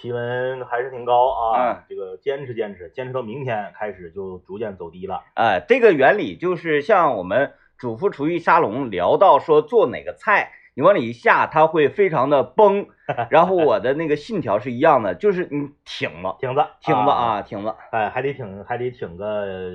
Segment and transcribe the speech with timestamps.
[0.00, 5.24] 气温还是挺高啊，嗯这个坚持坚持，坚持到明天开始就逐渐走低了。
[5.34, 12.86] 哎，这个原理就是像我们主妇厨艺沙龙聊到说做哪个菜，你往里一下，它会非常的崩。
[13.30, 17.76] 然后我的那个信条是一样的，就是你挺了，挺着，挺着啊，啊，挺着。
[17.90, 19.72] 哎，还得挺，还得挺个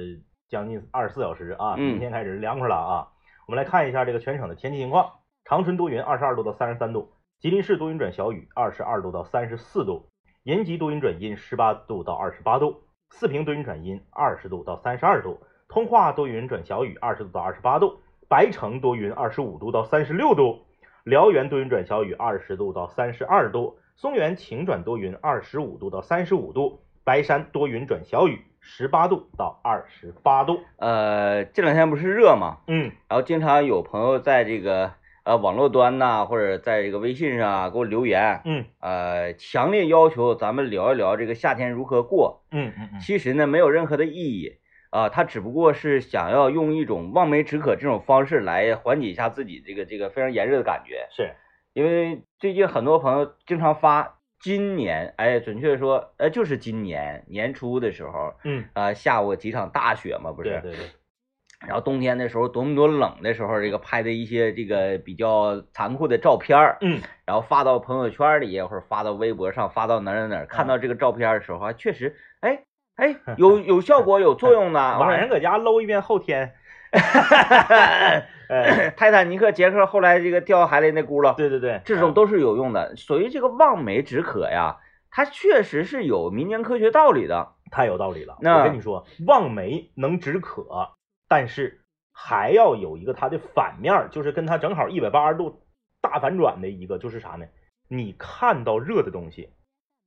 [0.48, 1.76] 将近二十四小时啊！
[1.78, 3.08] 嗯明天开始凉快了啊！
[3.46, 5.12] 我们来看一下这个全省的天气情况：
[5.44, 7.10] 长春多云，二十二度到三十三度；
[7.42, 10.08] 吉林市多云转小雨，二十二度到三十四度；
[10.44, 15.40] 延吉多云转阴，十八度到二十八度；四平多云转阴，二十度到三十二度；
[15.70, 17.98] 通化多云转小雨，二十度到二十八度；
[18.28, 20.66] 白城多云，二十五度到三十六度；
[21.06, 30.60] 辽源多云转小雨，二十度到三十二度；松原晴转多云，二十五度到三十五度；白山多云转小雨，十八度到二十八度。
[30.76, 32.58] 呃，这两天不是热吗？
[32.68, 34.92] 嗯然后经常有朋友在这个
[35.24, 42.44] 呃网络端呐，或者在这个微信上啊给我留言，嗯呃，强烈要求咱们聊一聊这个夏天如何过。
[42.52, 51.08] 嗯嗯嗯，其实呢，没有任何的意义啊，他只不过是想要用一种望梅止渴这种方式来缓解一下自己这个这个非常炎热的感觉。
[51.10, 51.34] 是，
[51.74, 60.50] 因为最近很多朋友经常发，今年，哎，准确地说，呃，就是今年年初的时候，嗯，啊、下过几场大雪嘛，不是？
[60.62, 60.86] 对对对，
[61.68, 72.64] 然后冬天的时候多么多冷的时候，这个拍的一些这个比较残酷的照片儿，嗯然后发到朋友圈里或者发到微博上，发到哪儿哪儿哪儿，看到这个照片的时候，啊确实，哎
[72.96, 74.80] 哎， 有有效果，有作用的。
[75.00, 76.54] 晚上搁家搂一遍后天。
[78.50, 82.96] 哎，泰坦尼克杰克后来这个掉海里那轱辘，对对对，这种都是有用的。
[82.96, 84.78] 所以这个望梅止渴呀，
[85.10, 87.54] 它确实是有民间科学道理的。
[87.72, 88.38] 太有道理了。
[88.42, 90.90] 那我跟你说，望梅能止渴，
[91.34, 91.82] 但是
[92.12, 95.64] 还要有一个它的反面儿，就是跟它正好一百八十度
[96.00, 97.48] 大反转的一个，就是啥呢？
[97.88, 99.50] 你看到热的东西，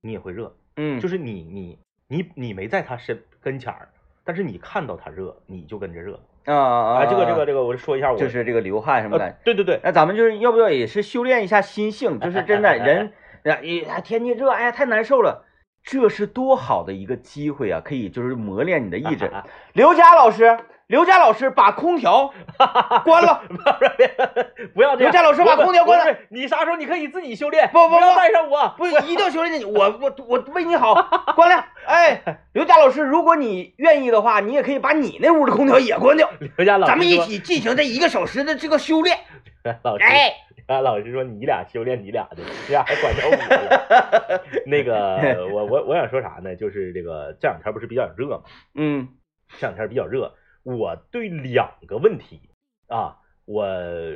[0.01, 3.89] 你也会热，嗯，就是你你你你没在它身跟前儿，
[4.23, 6.17] 但是你看到它热，你就跟着热。
[6.45, 9.37] 啊啊啊，这个这个这个，我说一下我就是这个流汗什么呃的。
[9.43, 12.21] 对对对，那咱们就是要不要也是修炼一下心性？
[12.21, 13.11] 就是真的 人，
[13.43, 15.43] 哎呀，天气热，哎呀，太难受了。
[15.83, 17.81] 这是多好的一个机会啊！
[17.83, 19.29] 可以就是磨练你的意志。
[19.73, 22.33] 刘佳老师，刘佳老师把空调
[23.03, 23.43] 关了。
[24.73, 25.11] 不要这样。
[25.11, 28.73] 刘佳老师把空调关了你啥时候你可以自己修炼，不不不带上我。
[28.77, 30.95] 不是，一定要修炼你，我我我为你好，
[31.35, 31.65] 关了。
[31.85, 32.21] 哎，
[32.53, 39.17] 刘佳老师，如果你愿意的话，你也可以把你那屋的空调也关掉， 刘佳老师咱们一，起进行这一个小时的这个修炼。
[39.83, 40.31] 老师，哎，
[40.67, 44.41] 啊，老师说你俩修炼你俩的，你俩还管着我。
[44.65, 46.55] 那个，我我我想说啥呢？
[46.55, 48.43] 就是这个这两天不是比较热吗？
[48.75, 49.09] 嗯
[49.59, 50.33] 这两天比较热，
[50.67, 52.41] 我对两个问题
[52.87, 53.65] 啊，我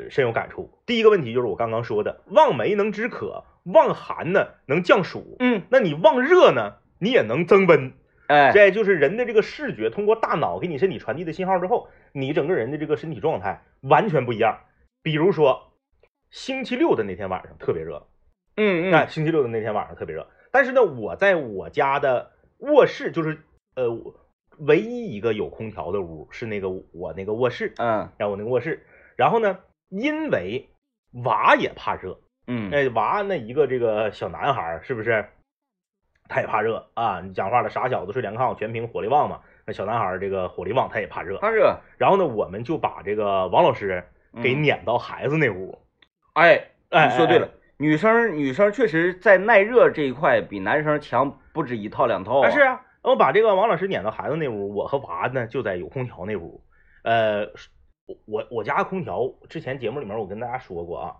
[0.09, 0.69] 深有感触。
[0.85, 5.37] 第一个问题就是我刚刚说的，望梅能止渴，望寒呢能降暑。
[5.39, 7.93] 嗯，那你望热呢，你也能增温。
[8.27, 14.59] 哎，这就是人的这个视觉通过大脑给你身体传递的信号之后，你整个人的这个身体状态完全不一样。
[15.01, 15.71] 比如说，
[16.31, 18.07] 星期六的那天晚上特别热，
[18.57, 20.27] 嗯哎，嗯星期六的那天晚上特别热。
[20.51, 23.41] 但是呢，我在我家的卧室，就是
[23.75, 23.89] 呃，
[24.65, 28.85] 唯一一个有空调的屋是那个我那个卧室，嗯然后我那个卧室。
[29.15, 30.69] 然后呢，因为
[31.23, 35.25] 娃也怕热，嗯那娃那一个这个小男孩是不是？
[36.29, 37.19] 他也怕热啊！
[37.19, 39.41] 你讲话了，傻小子睡凉炕，全凭火力旺嘛。
[39.65, 41.37] 那小男孩这个火力旺，他也怕热。
[41.39, 44.01] 怕热，然后呢，我们就把这个王老师
[44.41, 45.77] 给嗯撵到孩子那屋。
[46.33, 56.63] 哎，哎，哎你说对了，，女生女生确实在耐热这一块比男生强不止一套两套啊是啊，我把这个王老师撵到孩子那屋，我和娃呢就在有空调那屋。
[57.03, 57.47] 呃，
[58.05, 61.15] 我我我家空调之前节目里面我跟大家说过啊，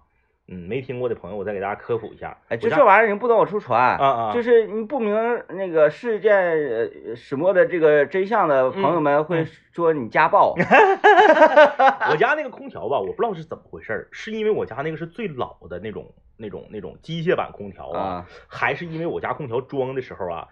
[0.48, 2.38] 嗯，没听过的朋友我再给大家科普一下。
[2.50, 5.16] 哎，就这玩意儿，你不能往出传啊啊，就是你不明
[5.50, 10.54] 那个事件呃始末的这个真相的朋友们会嗯说你家暴。
[12.12, 20.48] 我家那个空调吧，我不知道是怎么回事儿，是因为我家那个是最老的那种、那种、那种机械版空调啊，啊，还是因为我家空调装的时候啊，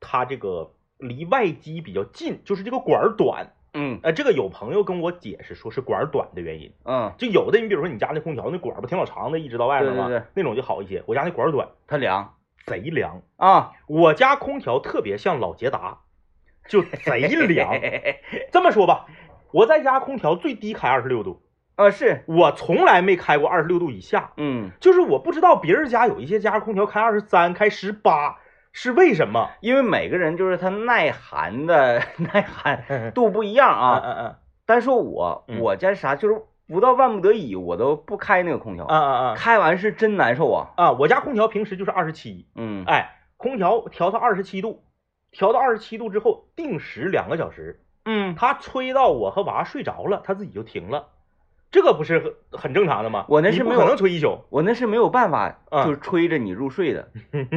[0.00, 0.72] 它这个
[1.04, 3.52] 离外机比较近，就是这个管儿短。
[3.76, 10.06] 嗯呃，这个有朋友跟我解释说是管儿短的原因，嗯，就有的你比如说你家那空调那管儿不挺老长的，一直到外面吗？
[10.06, 11.02] 对对对那种就好一些。
[11.06, 12.34] 我家那管儿短，它凉
[12.66, 13.22] 贼凉。
[13.36, 15.98] 啊，我家空调特别像老捷达，
[16.68, 17.72] 就贼凉。
[18.52, 19.06] 这么说吧，
[19.50, 21.42] 我在家空调最低开二十六度，
[21.74, 24.30] 啊是，我从来没开过二十六度以下。
[24.36, 28.38] 嗯，就是我不知道别人家有一些家空调开二十三、开十八
[28.76, 33.98] 是为什么因为每个人就是他耐寒的耐寒 度不一样啊啊。
[33.98, 40.72] 啊啊单说我嗯我家啥就是不到万不得已我都不开那个空调，啊啊啊开完是真难受啊。
[40.76, 40.92] 啊！
[40.92, 44.82] 我家空调平时就是二十七，嗯哎，空调调到二十七度，
[45.30, 51.08] 调到二十七度之后定时两个小时，嗯，它吹到我和娃睡着了，它自己就停了，
[51.74, 53.26] 这个不是很很正常的吗？
[53.28, 57.08] 我那是没有可能吹一宿，我那是没有办法，嗯就是吹着你入睡的。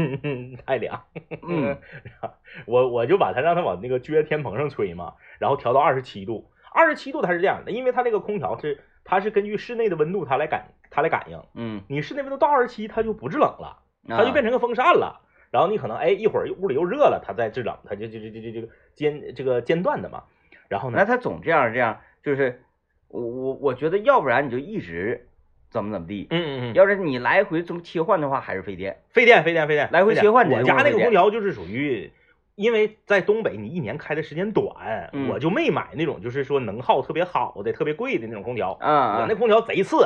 [0.66, 1.04] 太凉。
[1.48, 1.78] 嗯，
[2.66, 13.78] 我我就把它让它往那个撅天棚上吹嘛，然后调到二十七度，二十七度它是这样的，因为它那个空调是它是根据室内的温度它来感它来感应，嗯，你室内温度到二十七它就不制冷了，
[14.10, 15.22] 它就啊变成个风扇了。
[15.52, 20.24] 然后你可能哎一会儿屋里又热了，它再制冷，它就就就就就这个间这个间断的嘛。
[20.68, 22.64] 然后呢那，它总这样这样，就是
[23.10, 25.28] 我我我觉得，要不然你就一直
[25.70, 28.98] 怎么怎么地，嗯嗯嗯，要是你来回这么切换的话，还是费电。
[29.10, 32.12] 费电费电费电，来回切换这我家那个空调就是属于，
[32.56, 38.78] 因为在东北你一年开的时间短，嗯我就没买那种就是说能耗特别好的、特别贵的那种空调。
[38.80, 39.98] 啊啊，我那空调贼次，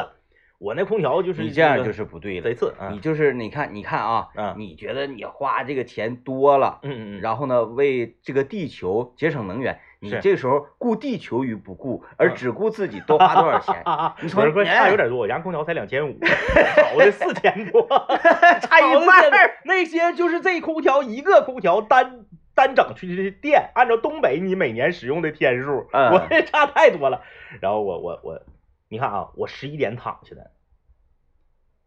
[0.58, 2.44] 我那空调就是你这样就是不对了。
[2.44, 2.74] 贼次。
[2.80, 16.18] 嗯你就是你看你看啊，嗯你觉得你花这个钱多了，嗯嗯嗯，然后呢，为这个地球节省能源，你这时候顾地球于不顾，而嗯只顾自己多花多少钱， 啊，你从我说差有点多，我家空调才两千五，
[16.92, 17.88] 好的四千多，
[18.62, 19.60] 差一好的半4儿。
[19.64, 22.26] 那些就是这空调一个空调单
[22.56, 27.22] 单整出去的电，按照东北你每年使用的天数，嗯我这差太多了。
[27.60, 28.42] 然后我我我，
[28.90, 30.50] 你看啊，我十一点躺下的，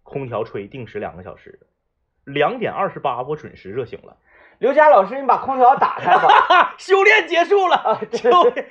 [0.05, 1.67] 空调吹定时两个小时，
[2.25, 4.19] 两点二十八我准时热醒了，
[4.59, 6.75] 刘佳老师，你把空调打开吧。
[6.79, 8.31] 修炼结束了，修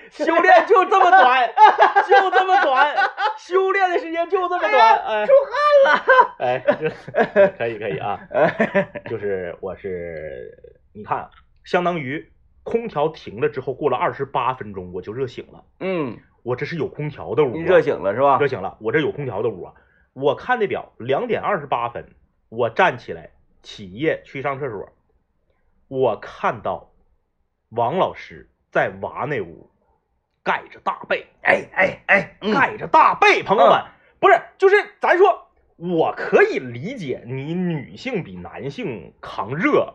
[0.10, 1.50] 修炼就这么短，
[2.08, 2.96] 就这么短，
[3.38, 6.64] 修炼的时间就这么短，哎，出汗了， 哎，
[7.36, 8.20] 这 可以可以啊，
[9.10, 10.58] 就是我是
[10.94, 11.30] 你看，
[11.64, 12.32] 相当于
[12.64, 18.38] 空调停了之后，过了二十八分钟我就热醒了，嗯，我这是有空调的屋、啊，你热醒了是吧？
[18.40, 19.74] 热醒了，我这有空调的屋啊。
[20.14, 22.08] 我看那表，两点二十八分，
[22.50, 23.32] 我站起来
[23.64, 24.88] 起夜去上厕所，
[25.94, 26.90] 我看到
[27.70, 29.70] 王老师在娃那屋
[30.42, 32.52] 盖着大被，哎哎哎，嗯。
[32.52, 33.80] 盖着大被，朋友们，
[34.20, 39.94] 不是，就是咱说，我可以理解你女性比男性扛热，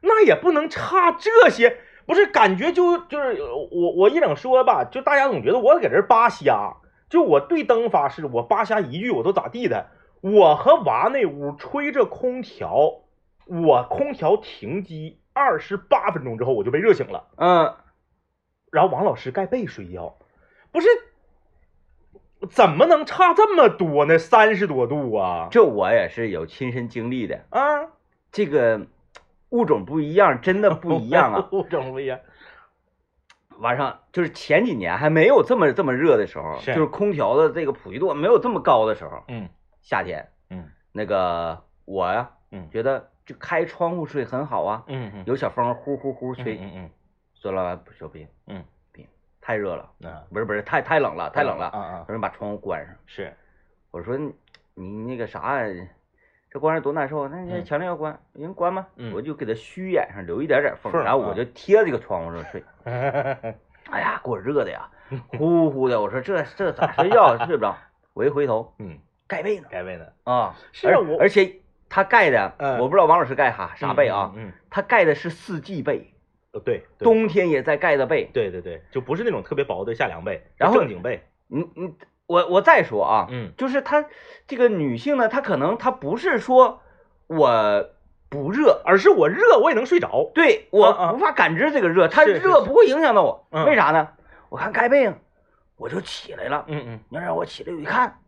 [0.00, 3.40] 那也不能差这些，不是感觉就就是
[3.70, 6.78] 我我一整说吧，就大家总觉得我搁这儿扒瞎，
[7.08, 9.90] 就我对灯发誓，我扒瞎一句我都咋地的，
[10.22, 13.03] 我和娃那屋吹着空调，
[13.46, 17.28] 我空调停机二十八分钟之后我就被热醒了。
[17.36, 17.74] 嗯，
[18.70, 20.16] 然后王老师盖被睡觉，
[20.72, 20.88] 不是，
[22.50, 24.18] 怎么能差这么多呢？
[24.18, 25.48] 三十多度啊！
[25.50, 27.44] 这我也是有亲身经历的。
[27.50, 27.88] 啊，
[28.32, 28.86] 这个
[29.50, 31.48] 物种不一样，真的不一样啊！
[31.52, 32.18] 物种不一样。
[33.58, 39.48] 晚上就是前几年还没有这么这么热的时候，是就是空调的这个普及度没有这么高的时候，嗯
[39.80, 46.58] 夏天，嗯那个我呀，嗯觉得就开窗户睡很好啊，嗯嗯，有小风呼呼呼吹。
[46.60, 46.90] 嗯嗯
[47.34, 49.06] 孙老板不说不行，嗯不行，
[49.40, 51.66] 太热了，嗯啊，不是不是太太冷了，太冷了。
[51.66, 52.94] 啊啊我说你把窗户关上。
[53.06, 53.32] 是，
[53.90, 54.32] 我说你
[54.74, 55.58] 你那个啥，
[56.50, 57.28] 这关上多难受啊！
[57.32, 62.62] 那你嗯强烈要关，人关吧，嗯我就给他虚掩上留一点点缝，然后我啊就贴这个窗户上睡。
[63.90, 64.88] 哎呀，给我热的呀，
[65.36, 66.00] 呼呼的。
[66.00, 67.76] 我说这这咋睡觉睡不着？
[68.14, 68.96] 我一回头嗯，
[69.26, 71.60] 盖被子，盖被子啊，是啊我而且
[71.94, 76.12] 他盖的，嗯我不知道王老师盖啥啥被啊，嗯，嗯他盖的是四季被，
[76.50, 78.24] 呃对，对冬天也在盖的被。
[78.32, 81.22] 对对对，就不是那种特别薄的夏凉被，然后正经被。
[81.46, 81.94] 你你
[82.26, 84.04] 我我再说啊，嗯就是他
[84.48, 86.80] 这个女性呢，她可能她不是说
[87.28, 87.90] 我
[88.28, 90.32] 不热，而是我热我也能睡着。
[90.34, 94.08] 对啊啊我无法感知这个热，它是是是热不会影响到我，嗯为啥呢？
[94.48, 95.14] 我看盖被啊，
[95.76, 98.18] 我就起来了，嗯嗯，你让我起来我一看，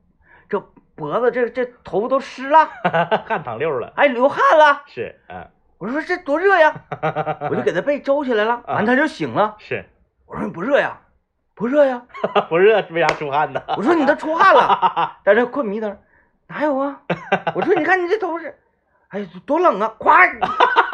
[0.48, 0.62] 这
[0.96, 2.70] 脖子这这头发都湿了，
[3.28, 3.92] 汗淌溜了。
[3.96, 5.46] 哎，流汗了，是，嗯，
[5.78, 6.74] 我说这多热呀，
[7.50, 9.84] 我就给他被周起来了，啊完他就醒了，是，
[10.26, 10.98] 我说你不热呀？
[11.54, 12.02] 不热呀，
[12.48, 13.62] 不热为啥出汗呢？
[13.76, 15.96] 我说你都出汗了，但是困迷瞪，
[16.48, 17.02] 哪有啊？
[17.54, 18.58] 我说你看你这头是，
[19.08, 19.94] 哎多冷啊！
[19.98, 20.38] 咵，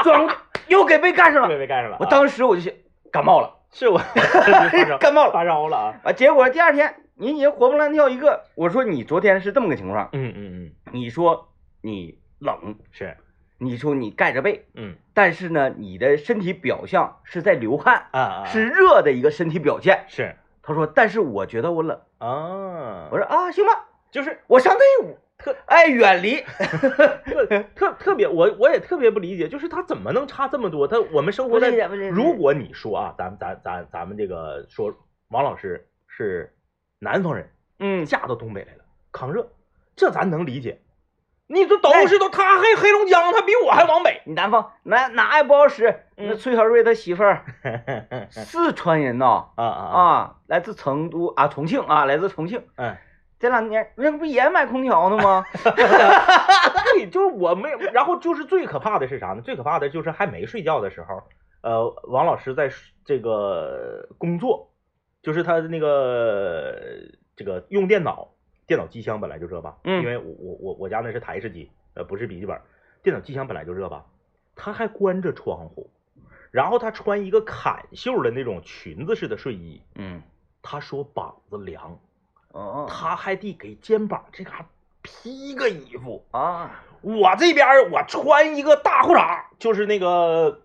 [0.02, 0.32] 转过
[0.68, 1.58] 又给被盖上被了。
[1.60, 1.98] 被盖上了啊。
[2.00, 2.72] 我当时我就想
[3.12, 5.94] 感冒了，是我发 烧感冒了发烧了啊。
[6.04, 6.12] 啊！
[6.12, 8.44] 结果第二天你也活蹦乱跳一个。
[8.54, 11.48] 我说你昨天是这么个情况，嗯嗯嗯，你说
[11.80, 13.16] 你冷，是，
[13.58, 20.04] 你说你盖着被，嗯但是呢，你的身体表象是在流汗，啊啊是热的一个身体表现。
[20.08, 21.98] 是他说，但是我觉得我冷。
[22.18, 26.36] 啊，我说啊，行吧，就是我上内屋，特哎远离。
[26.40, 30.86] 特特特别，我我也特别不理解，就是他怎么能差这么多？
[30.88, 31.70] 他我们生活在
[32.10, 34.94] 如果你说啊，咱咱咱咱们这个说
[35.28, 36.54] 王老师是
[36.98, 39.48] 南方人，嗯，嫁到东北来了，抗热，
[39.96, 40.80] 这咱能理解。
[41.48, 44.22] 你这都是都，他黑黑龙江，他比我还往北。
[44.24, 45.84] 你南方哪哪也不好使。
[46.16, 47.44] 那嗯崔小瑞他媳妇儿
[48.30, 50.00] 四川人呐啊啊啊！
[50.00, 52.62] 啊，来自成都啊，重庆啊，来自重庆。
[52.76, 52.96] 嗯，
[53.42, 55.44] 这两年那不也买空调呢吗？
[56.94, 57.78] 对，就是我没有。
[57.92, 59.42] 然后就是最可怕的是啥呢？
[59.42, 61.20] 最可怕的就是还没睡觉的时候，
[61.62, 62.70] 呃，王老师在
[63.04, 64.70] 这个工作，
[65.22, 66.78] 就是他那个
[67.34, 68.28] 这个用电脑，
[68.68, 72.56] 电脑机箱本来就热吧，嗯因为我我我我家那是台式机，呃，不是笔记本，
[73.02, 74.06] 电脑机箱本来就热吧，
[74.54, 75.90] 他还关着窗户，
[76.52, 80.22] 然后他穿一个坎袖的那种裙子似的睡衣，嗯，
[80.62, 81.98] 他说膀子凉，
[82.52, 84.64] 哦他还得给肩膀这嘎
[85.02, 86.24] 披个衣服。
[86.30, 90.60] 啊，我这边我穿一个大裤衩，就是那个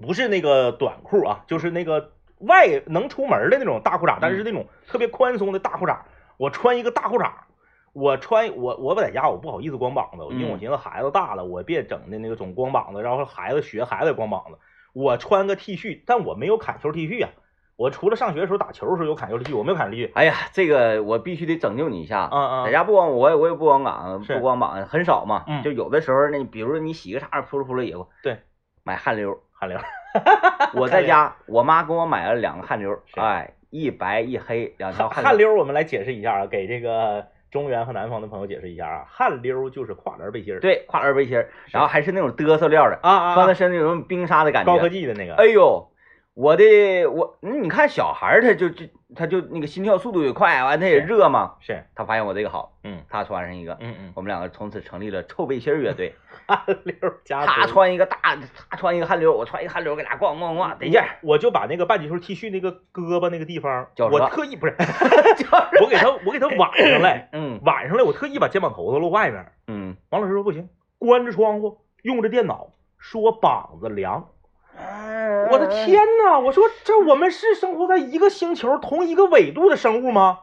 [0.00, 5.98] 不是那个短裤啊，就是那个外能出门的那种大裤衩，但是那种特别宽松的大裤衩。
[6.38, 7.30] 我穿一个大裤衩，
[7.92, 14.58] 我穿我我不在家我不好意思光膀子，因为我寻思孩子大了，我别整的那个总光膀子，然后孩子学孩子也光膀子。
[14.94, 17.30] 我穿个 T 恤，但我没有坎袖 T 恤啊。
[17.80, 20.10] 我除了上学的时候打球的时候有坎袖 T 恤，我没有坎袖 T 恤。
[20.12, 22.28] 哎呀，这个我必须得拯救你一下。
[22.30, 28.36] 嗯嗯在家不光我我也不光膀是不光膀很少嘛，嗯就有的时候呢，比如说你洗个啥扑噜扑噜也会对
[28.84, 29.40] 买汗流。
[29.50, 29.78] 汗流。
[30.74, 35.48] 我在家，我妈给我买了两个汗流，哎，一白一黑两条汗汗流。
[35.48, 44.70] 溜，我们来解释一下啊，给这个中原和南方的朋友解释一下啊，汗流就是跨栏背心儿，对，跨栏背心儿，然后还是那种嘚瑟料的，啊啊，穿在身上有种冰沙的感觉。
[44.70, 45.89] 高科技的那个，哎呦，
[46.40, 46.64] 我的
[47.06, 51.56] 我，嗯你看小孩儿他就就他就那个心跳速度也快，完他也热嘛。
[51.60, 56.14] 是，他发现我这个好，嗯他穿上一个，嗯嗯，我们两个从此成立了臭背心儿乐队。
[56.48, 58.16] 汗流加他穿一个大，
[58.70, 61.18] 他穿一个汗流，我穿一个汗流，给俩逛逛逛得劲儿。
[61.22, 64.74] 我就把那个半截袖 T 恤那个胳膊那个地方，我特意不是，
[65.82, 69.44] 我给他我给他挽上来， 嗯挽上来，我特意把肩膀头子露外面。
[69.66, 74.30] 嗯，王老师说不行，关着窗户，用着电脑，说膀子凉。
[75.50, 76.38] 我的天呐！
[76.38, 80.40] 我说这我们是生活在一个星球、同一个纬度的生物吗？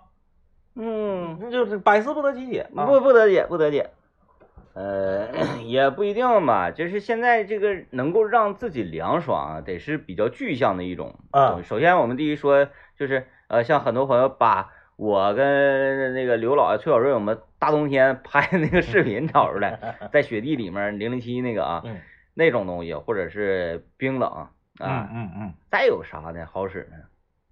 [0.75, 2.86] 嗯，那就是百思不得其解啊！
[2.86, 3.89] 不不得解，不得解。
[4.74, 5.27] 呃，
[5.65, 11.15] 也不一定吧，就是现在这个能够让自己凉爽啊，得是比较具象的一种。
[11.32, 12.67] 嗯首先我们第一说
[12.98, 21.98] 就是呃，像很多朋友把我跟那个刘老爷、崔小瑞我们大冬天拍的那个视频找出来， 在雪地里面零零七那个啊，嗯
[22.38, 26.46] 那种东西，或者是冰冷啊，嗯嗯嗯再有啥呢？
[26.46, 26.98] 好使呢？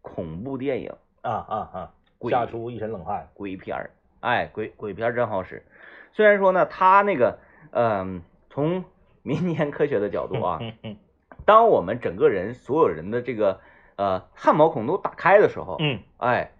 [0.02, 1.94] 恐怖电影、啊啊啊！
[2.20, 3.28] 鬼吓出一身冷汗。
[3.34, 3.90] 鬼片儿，
[4.20, 5.66] 哎，鬼鬼片儿真好使。
[6.14, 7.40] 虽然说呢，他那个，
[7.72, 8.84] 嗯、从
[9.24, 10.98] 民间科学的角度啊， 嗯嗯
[11.46, 13.60] 当我们整个人所有人的这个
[13.96, 16.52] 呃汗毛孔都打开的时候，嗯哎，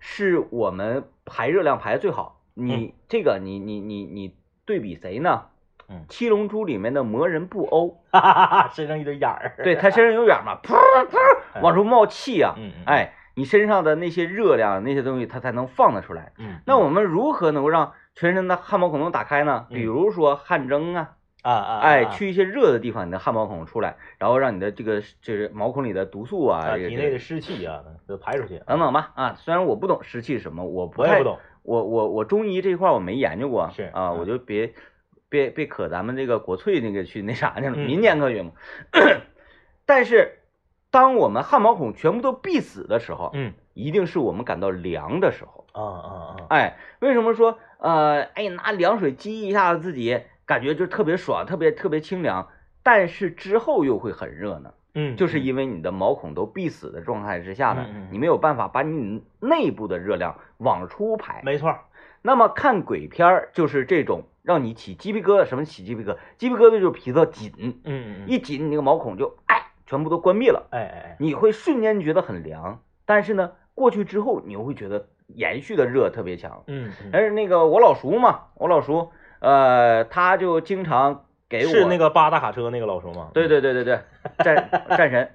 [0.00, 2.40] 是我们排热量排的最好。
[2.56, 5.48] 嗯你、这个你你你你对比谁呢？
[5.88, 9.54] 嗯七龙珠里面的魔人布欧，哈哈哈，身上一堆眼儿。
[9.62, 16.32] 对他身上有眼嘛， 噗噗往出冒气啊，嗯嗯，哎，你身上的那些热量那些东西，它才能放得出来。
[16.38, 19.66] 嗯，那我们如何能够让全身的汗毛孔都打开呢？
[19.70, 21.10] 嗯比如说汗蒸啊，
[21.42, 28.60] 啊啊，哎，啊去一些热的地方，你的汗毛孔出来，然后让你的这个就是毛孔里的毒素啊，体内的湿气啊，都排出去。
[28.66, 29.34] 等等吧啊。
[29.36, 31.38] 虽然我不懂湿气是什么，我不太不懂。
[31.62, 34.74] 我我我中医这一块我没研究过，是啊，嗯我就别
[35.28, 38.52] 别别可咱们这个国粹那个去那啥去了，嗯民间科学嘛。
[39.86, 40.38] 但是，
[40.90, 45.66] 当我们汗毛孔全部都闭死的时候，嗯一定是我们感到凉的时候。
[45.72, 52.48] 啊啊啊，哎，为什么说呃，哎，拿凉水激一下子自己，感觉就特别爽，特别特别清凉，
[52.84, 54.72] 但是之后又会很热呢？
[54.94, 61.42] 嗯，就是因为你的毛孔都闭死的状态之下呢，嗯嗯嗯你没有办法把你内部的热量往出排。
[61.44, 61.76] 没错。
[62.22, 66.16] 那么看鬼片儿就是这种让你起鸡皮疙瘩，什么起鸡皮疙瘩？
[66.36, 76.62] 鸡皮疙瘩就是皮子紧，嗯一紧你那个毛孔就哎全部都关闭了，哎哎哎，你会瞬间觉得很凉，但是呢过去之后你又会觉得延续的热特别强。
[76.66, 79.10] 嗯嗯，但是那个我老叔嘛，我老叔
[79.40, 83.30] 呃他就经常给我是那个八大卡车那个老叔吗？
[83.32, 83.98] 对对对对对。
[84.44, 85.30] 战 战神。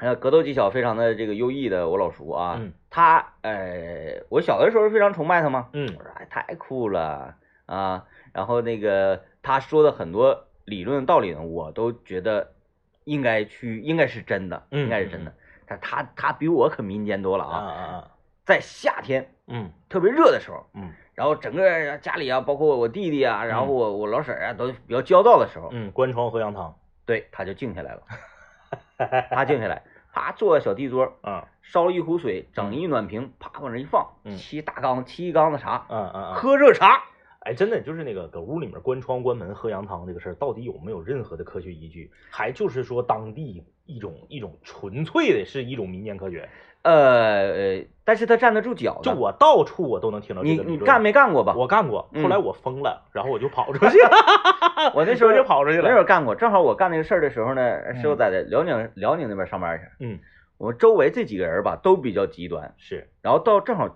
[0.00, 2.72] 呃，格斗技巧非常的这个优异的我老叔啊，嗯。
[2.90, 5.92] 他呃，我小的时候非常崇拜他嘛，嗯。
[5.98, 7.34] 我说哎太酷了
[7.72, 12.52] 啊，然后那个他说的很多理论道理呢，我都觉得
[13.04, 15.32] 应该去，应该是真的，嗯应该是真的。
[15.66, 18.10] 但他他比我可民间多了啊
[18.44, 19.70] 在夏天嗯。
[19.88, 20.92] 特别热的时候，嗯。
[21.14, 26.74] 然后整个家里啊，包括我弟弟啊，然后我我老婶儿啊，都比较焦躁的时候，嗯，关窗喝羊汤。
[27.06, 28.02] 对，他就静下来了，
[29.30, 31.42] 他静下来，啪坐在小地桌，嗯。
[31.62, 34.36] 烧了一壶水，整一暖瓶，啪往那一放，嗯。
[34.36, 37.02] 沏大缸，沏一缸子茶，嗯嗯嗯，喝热茶。
[37.44, 42.10] 哎，真的就是那个搁屋里面关窗关门喝羊汤这个事儿，到底有没有任何的科学依据？
[42.30, 46.48] 还就是说当地一种一种纯粹的是一种民间科学？
[46.82, 49.00] 呃呃，但是他站得住脚。
[49.04, 50.80] 就我到处我都能听到这你个理论。
[50.80, 51.54] 你干没干过吧？
[51.56, 54.10] 我干过，嗯后来我疯了，然后我就跑出去了，
[54.94, 55.84] 我那时候就跑出去了。
[55.84, 59.84] 那时候干过，正好我干那个事儿的时候呢，是我在辽宁辽宁那边上班去。
[60.00, 60.18] 嗯，
[60.58, 63.94] 我周围这几个人吧都比较极端，是，然后到正好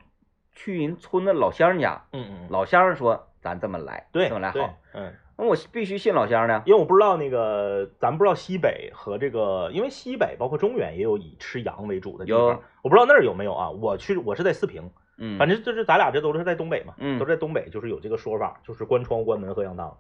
[0.53, 5.15] 去人村的老乡家，嗯嗯，老乡说咱这么来，对，这么来好，，嗯。
[5.38, 6.62] 那我必须信老乡呢。
[6.67, 13.71] 因为我不知道那个，咱不知道西北和这个，因为西北包括中原也有以吃羊为主的地有方，我不知道那儿有没有啊。
[13.71, 19.97] 我去，我是在四平，嗯，反正就是咱俩这都是在东北嘛，嗯都是在东北，就是有这个说法，就是关窗关门喝羊汤。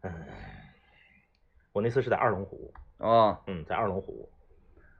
[0.00, 0.10] 嗯，
[1.72, 4.26] 我那次是在二龙湖，哦，嗯，在二龙湖，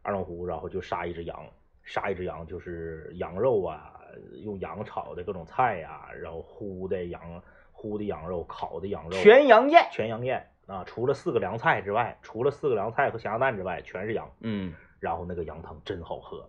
[0.03, 1.43] 二龙湖，然后就杀一只羊，
[1.85, 3.95] 杀一只羊就是羊肉啊，
[4.43, 7.43] 用羊炒的各种菜呀、然后烀的羊
[7.85, 9.87] 烀的羊肉，烤的羊肉，全羊宴。
[9.93, 14.31] 全羊宴啊，除了四个凉菜之外，除了四个凉菜和咸鸭蛋之外，全是羊。
[14.41, 16.49] 嗯，然后那个羊汤真好喝，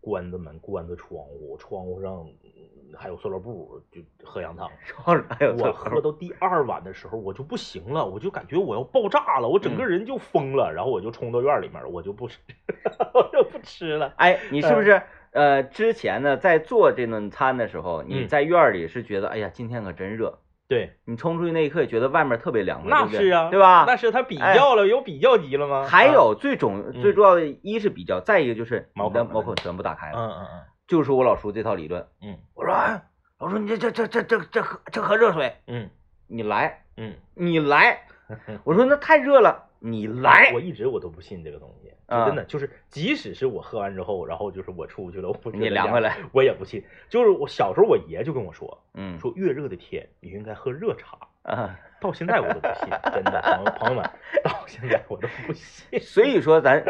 [0.00, 4.68] 关着门，关着窗户，窗户上嗯还有塑料布，就喝羊汤。
[5.28, 12.38] 还有这我喝到第二碗的时候，我就不行了，我就感觉我要爆炸了，我整个人就疯了，然后我就冲到院里面，我就不吃，
[13.14, 14.12] 我就不吃了。
[14.16, 20.38] 哎，你是不是呃之前呢在做这顿餐的时候，你嗯在院里是觉得哎呀今天可真热，
[20.70, 23.84] 对，你冲出去那一刻也觉得外面特别凉快，那是啊，对吧？
[23.88, 25.78] 那是他比较了，有比较级了吗？
[25.82, 30.46] 啊，还有最重嗯最重要的一是比较，再一个就是毛孔你的毛孔全部打开了，嗯嗯
[30.86, 32.06] 就是我老叔这套理论。
[32.22, 33.02] 嗯我说哎，
[33.40, 35.90] 老叔你这这这这这这喝这喝热水，嗯
[36.28, 38.02] 你来嗯你来，
[38.46, 38.60] 嗯。
[38.62, 46.84] 我说那太热了，你来我，一直我都不信这个东西，啊就真的就是，即使是我喝完之后，然后就是我出去了，我不你凉快了，我也不信。
[47.08, 51.16] 就是我小时候我爷就跟我说，嗯说越热的天你应该喝热茶。
[51.42, 54.10] 啊，到现在我都不信，真的，朋友朋友们，
[54.44, 55.98] 到现在我都不信。
[56.04, 56.84] 所以说咱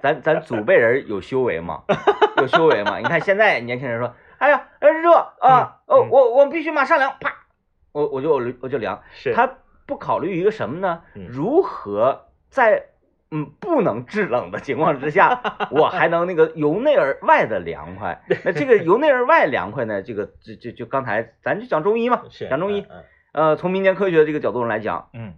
[0.00, 1.82] 咱咱祖辈人有修为嘛，
[2.38, 2.96] 有修为嘛。
[2.98, 7.30] 你看现在年轻人说，哎呀呃热啊，嗯哦嗯我我必须马上凉，啪，
[7.92, 9.02] 我我就我就凉。
[9.12, 11.02] 是，他不考虑一个什么呢？
[11.14, 12.86] 嗯如何在
[13.34, 15.42] 嗯不能制冷的情况之下，
[15.72, 18.22] 我还能那个由内而外的凉快？
[18.44, 20.02] 那这个 由内而外凉快呢？
[20.02, 22.86] 这个就就就刚才咱就讲中医嘛，是讲中医。
[22.88, 25.34] 嗯呃，从民间科学的这个角度上来讲，嗯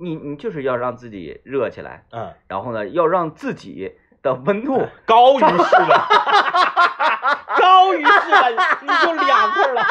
[0.00, 5.88] 你你就是要让自己热起来，嗯，然后呢，要让自己的温度高于室温，
[7.60, 9.86] 高于室温 你就凉快了，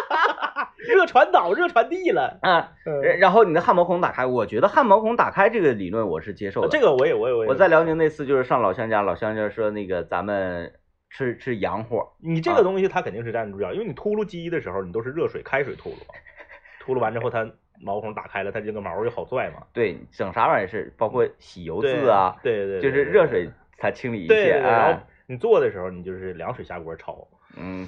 [0.88, 2.40] 热传导，热传递了。
[2.42, 4.26] 啊，嗯然后你的汗毛孔打开。
[4.26, 6.68] 我觉得汗毛孔打开这个理论我是接受的。
[6.70, 10.74] 这个我也我也我也我在辽宁那次就是上老乡家，老乡家说那个咱们
[11.10, 15.96] 吃吃洋货，你这个东西它肯定是站得住脚，因为你秃噜鸡的时候，你都是热水开水秃噜，
[16.80, 17.50] 秃噜完之后它
[17.82, 19.64] 毛孔打开了，它这个毛就好拽嘛。
[19.74, 25.04] 对，整啥玩意儿是包括洗油渍啊，对对对，就是热水才清理一切对对对，然后啊。
[25.26, 27.26] 你做的时候，你就是凉水下锅焯。
[27.58, 27.88] 嗯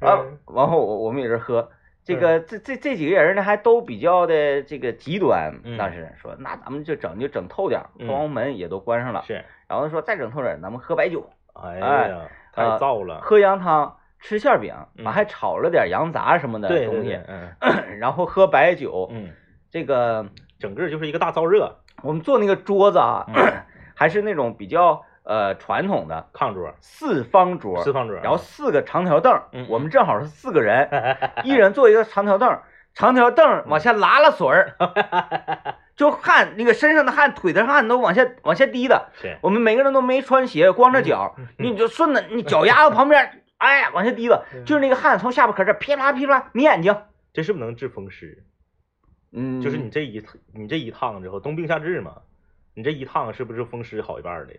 [0.00, 1.68] 完 啊，然后我我们也是喝。
[2.04, 5.52] 这个这这这几个人呢，还都比较的这个极端。
[5.64, 9.24] 嗯当时说，那咱们就整就整透点窗户门也都关上了。
[9.26, 12.20] 是，然后说再整透点儿，咱们喝白酒，哎哎呀，
[12.52, 13.20] 太啊燥了。
[13.22, 19.08] 喝羊汤，吃馅儿饼，嗯完还炒了点羊杂什么的东西嗯然后喝白酒。
[19.10, 19.30] 嗯，
[19.68, 20.24] 这个
[20.60, 23.52] 整个就是一个大燥热我们做那个桌子啊，嗯
[23.96, 30.88] 还是那种比较呃传统的炕桌，四方桌，四方桌，然后四个长条凳，我们正好是四个人，
[31.42, 32.60] 一人坐一个长条凳，
[32.94, 34.76] 长条凳往下拉拉水儿，
[35.96, 39.08] 就汗那个身上的汗、腿的汗都往下往下滴的。
[39.42, 46.96] 我们每个人都没穿鞋，光着脚，嗯你就顺着你脚丫子旁边，哎呀往下滴的，就是那个汗从下巴壳这儿噼啦噼啦，你眼睛。
[47.32, 48.44] 这是不是能治风湿？
[49.32, 52.18] 嗯，就是你这一你这一趟之后，冬病夏治嘛，
[52.74, 54.54] 你这一趟是不是风湿好一半儿的？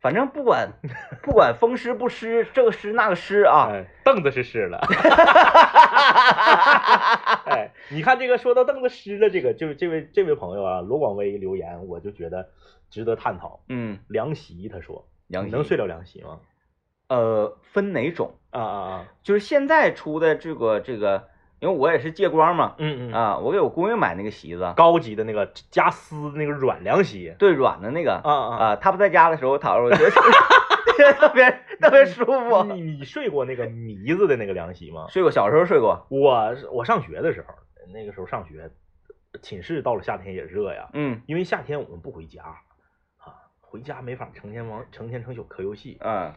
[0.00, 0.72] 反正不管
[1.22, 4.78] 不管风湿不湿，这个湿那个湿啊，哎，凳子是湿了。
[7.46, 12.48] 哎，你看这个说到凳子湿了，这个就是这位这位朋友啊，罗广威留言，我就觉得
[12.90, 13.60] 值得探讨。
[13.68, 16.40] 嗯，凉席，他说，凉席能睡了凉席吗？
[17.08, 18.34] 呃分哪种？
[18.50, 21.28] 啊啊啊，就是现在出的这个这个，
[21.60, 27.34] 因为我也是借光嘛，嗯嗯，啊，我给我闺女买那个席子，高级的那个加丝的那个软凉席。
[27.38, 30.10] 对软的那个啊啊，啊，她不在家的时候躺着，我觉得
[31.14, 32.64] 特别特别舒服。
[32.64, 35.06] 你你睡过那个迷子的那个凉席吗？
[35.08, 37.54] 睡过，小时候睡过，我我上学的时候，
[37.92, 38.70] 那个时候上学，
[39.42, 42.42] 寝室到了夏天也热呀，嗯因为夏天我们不回家
[43.18, 46.32] 啊，回家没法成天玩成天成宿磕游戏，嗯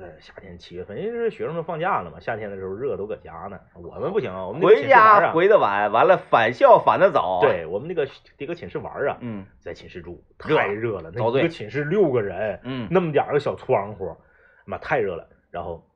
[0.00, 3.58] 呃，夏天七月份，因为是学生们放假了嘛，夏天的时候热都搁家呢。
[3.74, 14.16] 我们不行啊，我们那个回家啊，回的晚，完了返校返的早。，对我们那个这个寝室玩啊，嗯在寝室住太热了，那一个寝室六个人，嗯，那么点儿个小窗户，
[14.64, 15.28] 妈太热了。
[15.50, 15.86] 然后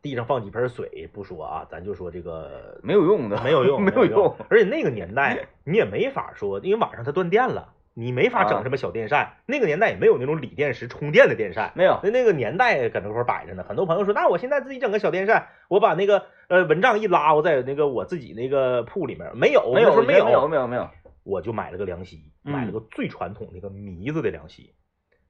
[0.00, 4.36] 地上放几盆水不说啊，咱就说这个没有用的，没有用， 没有有用。
[4.48, 9.36] 而且那个年代 你也没法说，因为晚上它断电了，你没法啊整什么小电扇。
[9.46, 11.72] 那个年代也没有那种锂电池充电的电扇。
[11.74, 12.00] 没有。
[12.02, 20.88] 那那个年代搁那块儿摆着呢，很多朋友说，那我现在自己整个小电扇，我把那个呃蚊帐一拉，我在那个我自己那个铺里面没有，没有，没没有，没有，没有。
[21.22, 24.74] 我就买了个凉席，嗯买了个最传统那个迷子的凉席。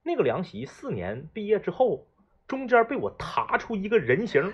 [0.03, 2.07] 那个凉席四年毕业之后，
[2.47, 4.41] 中间被我踏出一个人形，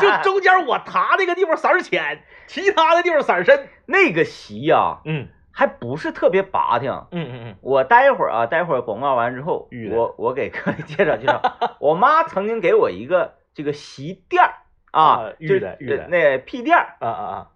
[0.00, 3.68] 就中间我踏那个地方色儿浅，其他的地方色儿深。
[3.86, 6.92] 那个席呀、嗯还不是特别拔挺。
[7.12, 11.40] 嗯嗯嗯，我待会儿啊，待会儿广告完之后我我给各位介绍介绍。
[11.80, 14.52] 我妈曾经给我一个这个席垫儿
[14.90, 17.48] 啊啊，玉就的玉的那屁垫儿，啊啊啊！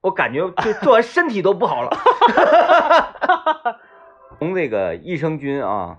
[0.00, 1.90] 我感觉就做完身体都不好了。
[4.40, 5.98] 从这个益生菌啊，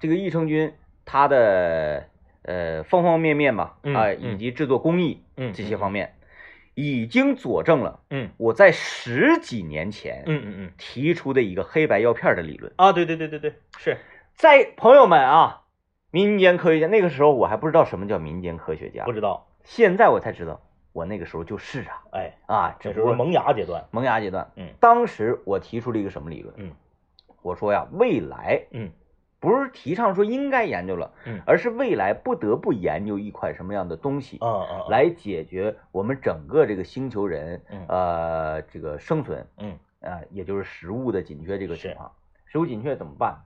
[0.00, 0.72] 这个益生菌
[1.04, 2.04] 它的
[2.42, 6.14] 呃方方面面吧，啊、以及制作工艺嗯这些方面，
[6.74, 8.30] 已经佐证了嗯。
[8.36, 10.72] 我在十几年前嗯嗯嗯。
[10.78, 12.72] 提出的一个黑白药片的理论。
[12.76, 13.98] 啊，对对对对对，是。
[14.34, 15.62] 在朋友们啊，
[16.10, 19.04] 民间科学家那个时候我还不知道什么叫民间科学家。
[19.04, 20.60] 不，知道，现在我才知道，
[20.92, 22.02] 我那个时候就是啊。
[22.12, 24.50] 哎，啊，这时候只不过萌芽阶段，萌芽阶段。
[24.56, 24.68] 嗯。
[24.80, 26.54] 当时我提出了一个什么理论？
[26.56, 26.72] 嗯，
[27.42, 28.90] 我说呀，未来嗯
[29.42, 31.42] 不是提倡说应该研究了，嗯。
[31.44, 37.84] 而是未来不得不研究一款什么样的东西，啊啊，来解决我们整个这个星球人嗯。
[37.88, 39.76] 呃这个生存嗯。
[40.00, 41.88] 啊、也就是食物的紧缺这个是。
[41.88, 42.12] 情况。
[42.46, 43.36] 食物紧缺怎么办？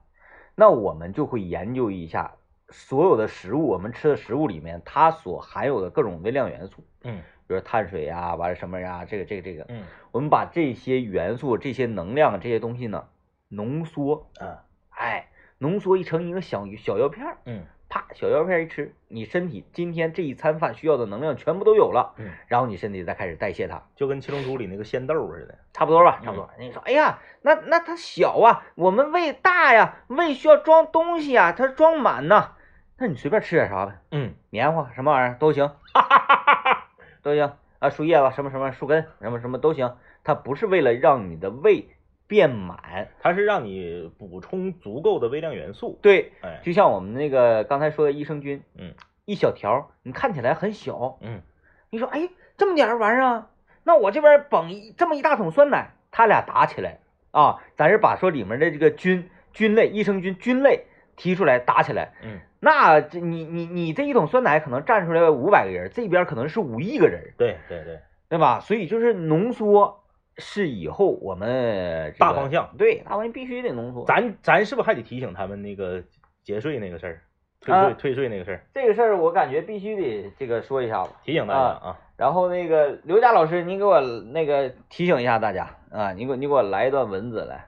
[0.54, 2.34] 那我们就会研究一下
[2.68, 7.22] 所有的食物，我们吃的食物里面它所含有的各种微量元素，嗯。
[7.46, 9.84] 比如碳水呀、完了什么呀，这个这个这个，嗯。
[10.12, 13.06] 我们把这些元素、这些能量、这些东西呢
[13.48, 14.58] 浓缩，嗯
[14.90, 15.28] 哎，
[15.58, 26.50] 浓缩一成一个小小药片儿，嗯啪，小药片儿一吃，你身体今天这一餐饭需要的能量全部都有了，嗯，然后你身体再开始代谢它，就跟七龙珠里那个仙豆似的，差不多吧，差不多。
[26.58, 32.52] 你说，哎呀，那那它小啊，我们胃大呀，胃需要装东西啊，它装满呐，
[32.98, 36.88] 那你随便吃点啥呗，嗯棉花什么玩意儿都行，哈哈哈哈
[37.22, 37.52] 都行。
[37.78, 41.90] 啊，树叶子什么什么树根什么什么都行，它不是为了让你的胃
[42.26, 48.92] 变满，它是让你补充足够的微量元素，对，哎，就像我们那个刚才说的益生菌，嗯，
[49.24, 51.40] 一小条，你看起来很小，嗯。
[51.88, 53.48] 你说，哎，这么点儿玩意儿啊，
[53.84, 56.98] 那我这边捧一这么一大桶酸奶，他俩打起来
[57.30, 60.84] 啊，咱是把说里面的这个菌菌类益生菌菌类
[61.14, 68.58] 提出来打起来，嗯，那这你你你这一桶酸奶可能站出来五百个人，这边可能是五亿个人，对对对，对吧？
[68.58, 70.02] 所以就是浓缩
[70.38, 74.04] 是以后我们、这个大方向，对大方向必须得浓缩。
[74.04, 76.02] 咱咱是不是还得提醒他们那个
[76.42, 77.20] 节税那个事儿，
[77.60, 81.10] 退啊税退税那个事儿，这个事儿我感觉必须得这个说一下子。
[81.24, 87.66] 提醒大家啊，然后那个刘佳老师，你给我那个提醒一下大家啊，你给我你给我来一段文字来。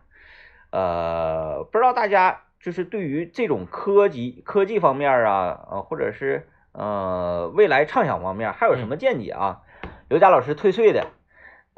[0.70, 9.62] 呃，不知道大家就是对于这种科技科技方面啊，呃，或者是呃未来畅想方面，还有什么见解啊？
[10.10, 11.06] 刘佳老师退税的，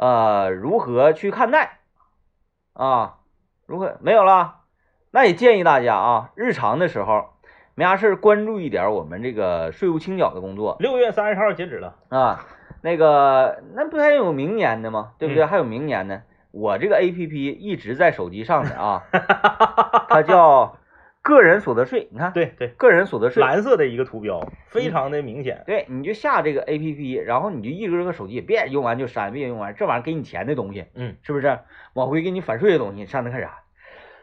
[0.01, 1.81] 呃，如何去看待
[2.73, 3.19] 啊？
[3.67, 4.61] 如何没有了？
[5.11, 7.35] 那也建议大家啊，日常的时候
[7.75, 10.79] 没啥事儿关注一点我们这个税务清缴的工作。
[10.81, 12.47] 六月三十号截止了，啊，
[12.81, 15.13] 那个那不还有明年的吗？
[15.19, 15.45] 对不对？
[15.45, 16.23] 嗯还有明年呢。
[16.51, 19.03] 我这个 A P P 一直在手机上的啊，
[20.09, 20.79] 它叫
[21.23, 22.09] 个人所得税。
[22.11, 31.59] 你看，对对，个人所得税，蓝色的一个图标，非常的明显，对，你就下这个 A P P，然后你就一个个手机，别用完就删，别用完，这玩意儿给你钱的东西，嗯，是不是？
[31.95, 33.59] 往回给你返税的东西，上那干啥？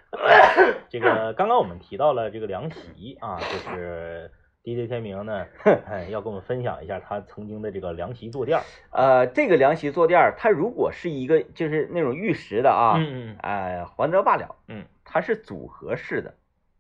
[0.90, 4.32] 这个刚刚我们提到了这个凉席啊，就是
[4.64, 5.46] DJ 天明呢，
[5.86, 16.34] 哎，要跟我们分享一下他曾经的这个凉席坐垫儿，呃，这个凉席坐垫儿，它如果是一个就是那种玉石的啊，嗯嗯，哎，还则罢了，嗯，它是组合式的，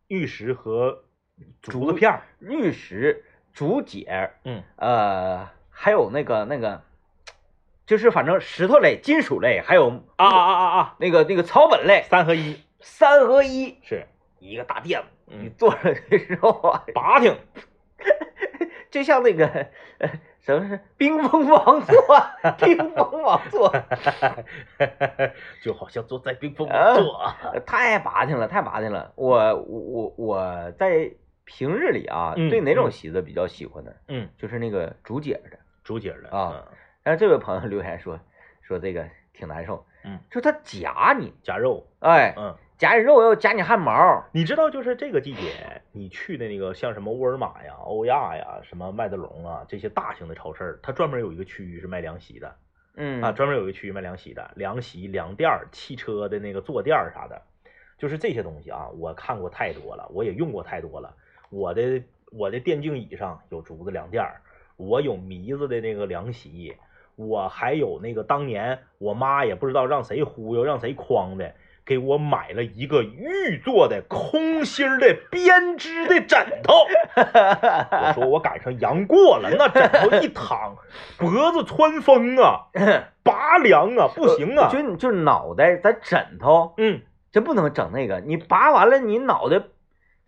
[0.07, 1.03] 玉石和
[1.61, 4.63] 竹子片儿，玉石、竹节，嗯。
[4.77, 6.81] 呃，还有那个那个，
[7.85, 12.61] 就是反正石头类、金属类，还有啊啊啊啊啊，那个那个草本类，三合一。
[12.79, 14.05] 三合一，是，
[14.39, 17.35] 一个大垫子，你嗯，坐着的时候啊，拔挺，
[18.91, 19.45] 就像那个
[19.97, 20.09] 呃
[20.47, 21.93] 什么是冰封王座，
[22.57, 23.69] 冰封王座，
[25.61, 29.11] 就好像坐在冰封啊王座，呃太拔挺了，太拔挺了。
[29.15, 31.11] 我我我我在
[31.43, 33.91] 平日里啊，嗯对哪种嗯席子比较喜欢呢？
[34.07, 35.59] 嗯，就是那个竹节的。
[35.83, 36.63] 竹节的啊，
[37.03, 38.17] 但是这位朋友留言说
[38.61, 42.55] 说这个挺难受，嗯，就他夹你，夹肉，哎，嗯。
[42.77, 52.55] 夹你肉又夹你汗毛，你知道，就是这个季节，你去的那个像什么沃尔玛呀、欧亚呀、什么麦德龙啊这些大型的超市，它专门有一个区域是卖凉席的
[52.95, 57.41] 嗯啊，专门有一个区域卖凉席的，凉席、凉垫、汽车的那个坐垫啥的，
[57.97, 61.15] 就是这些东西啊，我看过太多了，我也用过太多了。
[61.49, 64.23] 我的我的电竞椅上有竹子凉垫，
[64.75, 66.75] 我有迷子的那个凉席，
[67.15, 71.55] 我还有那个当年我妈也不知道让谁忽悠，让谁诓的。
[71.87, 76.73] 给我买了一个玉做的空心儿的编织的枕头，
[77.15, 80.75] 我说我赶上杨过了，那枕头一躺，
[81.17, 82.65] 脖子穿风啊，
[83.23, 86.99] 拔凉啊，不行啊，就就脑袋咱枕头，嗯，
[87.31, 89.61] 这不能整那个，你拔完了你脑袋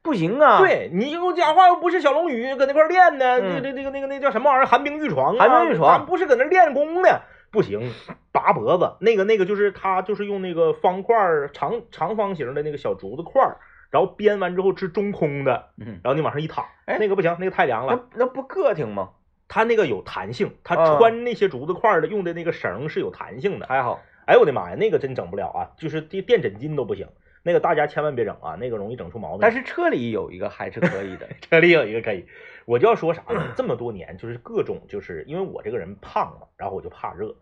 [0.01, 3.61] 不行啊，，对你给我讲话又不是小龙女搁那块儿练的，嗯。
[3.61, 4.65] 那那那个那个那叫什么玩意儿？
[4.65, 5.97] 寒冰玉床啊，寒冰玉床。
[5.99, 7.09] 咱不是搁那练功呢，
[7.51, 7.91] 不行，
[8.31, 13.57] 拔脖子，那个那个就是他就是用那个方块儿长长方形的那个小竹子块儿，
[13.89, 18.07] 然后编完之后是中空的，嗯，然后你往上一躺，哎那个不行，那个太凉了。
[18.13, 19.09] 那那不硌挺吗？
[19.47, 23.65] 它那个有弹性，它啊穿那些竹子块儿的用的那个绳是有弹性的。
[23.65, 27.07] 还好，哎呦我的妈呀，那个真整不了啊，就是垫垫枕巾都不行，
[27.41, 29.39] 那个大家千万别整啊，那个容易整出毛病。
[29.41, 32.27] 但是车里有一个还是可以的， 车里有一个可以，
[32.69, 33.51] 我就要说啥呢？
[33.57, 37.35] 这么多年，就是各种，就是因为我这个人胖嘛，然后我就怕热，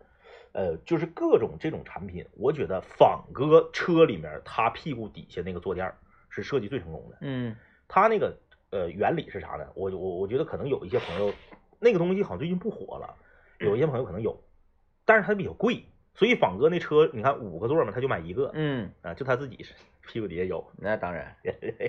[0.52, 5.98] 呃，就是各种这种产品，我觉得仿哥车里面他屁股底下那个坐垫儿
[6.30, 7.18] 是设计最成功的。
[7.20, 7.54] 嗯
[7.88, 8.38] 他那个
[8.70, 9.66] 呃原理是啥呢？
[9.74, 11.30] 我我我觉得可能有一些朋友
[11.78, 13.14] 那个东西好像最近不火了，
[13.58, 14.42] 有一些朋友可能有，
[15.04, 19.74] 但是它比较贵，所以仿哥那车你看五个座嘛，他就买一个嗯，啊，就他自己是
[20.08, 21.36] 屁股底下有，那当然，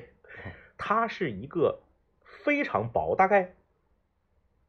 [0.78, 1.80] 他是一个
[2.44, 3.56] 非常薄，大概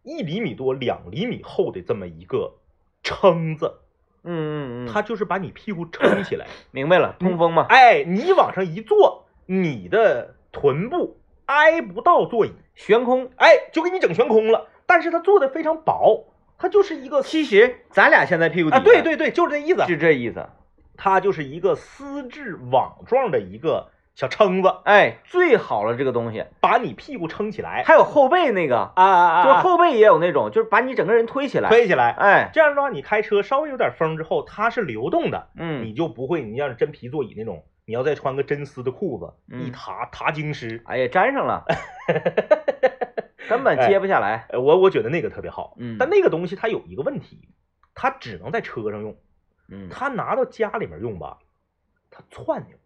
[0.03, 2.55] 一厘米多、两厘米厚的这么一个
[3.03, 3.81] 撑子，
[4.25, 12.53] 嗯嗯嗯，它就是把你屁股撑起来， 明白了，通风嘛，哎，你往上一坐，你的臀部挨不到座椅。
[12.75, 13.31] 悬空。
[13.37, 14.69] 哎，就给你整悬空了。
[14.87, 19.85] 但是它做的非常薄，它就是一个其实咱俩现在屁股底啊，对，对对，就是这意思。
[19.87, 20.49] 是这意思。
[20.97, 27.83] 它就是一个丝质网状的一个小撑子，哎，最好了这个东西，把你屁股撑起来。
[27.87, 31.71] 还有后背那个，啊啊就是后背也有那种，就是把你整个人推起来。
[31.71, 32.11] 推起来。
[32.11, 40.83] 哎，这样的话，你开车稍微有点风之后，它是流动的，嗯，你就不会，你像真皮座椅那种，你要再穿个真丝的裤子，嗯一踏踏经湿。
[40.85, 41.65] 哎呀，粘上了，
[43.49, 44.45] 根本接不下来。
[44.51, 47.49] 呃我我觉得那个特别好，嗯但那个东西它有一个问题，
[47.95, 49.17] 它只能在车上用，
[49.71, 51.39] 嗯，它拿到家里面用吧，
[52.11, 52.77] 它窜扭，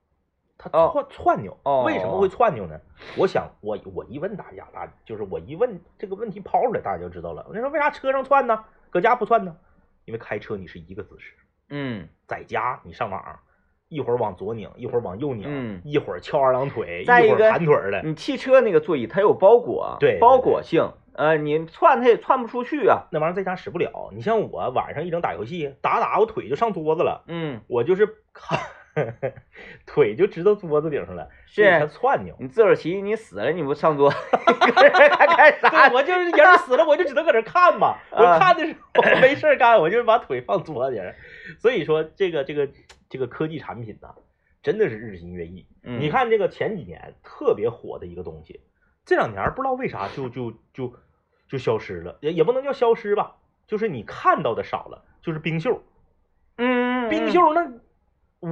[0.57, 1.57] 它哦窜窜扭。
[1.64, 2.79] 哦为什么会窜扭呢？
[3.17, 7.45] 我想我我一问大家，大就是我一问这个问题抛出来，大家就知道了。
[7.49, 8.64] 我说为啥车上窜呢？
[8.90, 9.57] 搁家不窜呢？
[10.05, 11.35] 因为开车你是一个姿势，
[11.71, 13.40] 嗯，在家你上网，
[13.88, 18.03] 一会儿往左拧，一会儿往右拧，嗯一会儿翘二郎腿，一会个盘腿儿的。
[18.03, 23.09] 你汽车那个座椅它有包裹，对对包裹性，呃，你窜它也窜不出去啊。
[23.11, 24.11] 那玩意儿在家使不了。
[24.12, 27.25] 你像我晚上一整打游戏，打打我腿就上桌子了。
[27.27, 28.59] 嗯，我就是看
[29.87, 32.35] 腿就直到桌子顶上了，是窜扭。
[32.39, 34.11] 你自个儿骑，你死了你不上桌，
[34.61, 35.89] 干干啥？
[35.89, 37.97] 对，我就是人死了，我就只能搁这看嘛。
[38.13, 41.05] 我啊看的时候我没事儿干，我就把腿放桌子上。
[41.59, 42.69] 所以说，这个这个
[43.09, 44.15] 这个科技产品呐，
[44.63, 45.67] 真的是日新月异。
[45.83, 48.61] 嗯你看这个前几年特别火的一个东西，
[49.05, 50.95] 这两年不知道为啥就就就
[51.49, 55.83] 就消失了，也也不能叫消失吧，就是你看到的少了，就是冰袖。
[56.57, 57.69] 嗯，嗯冰，袖那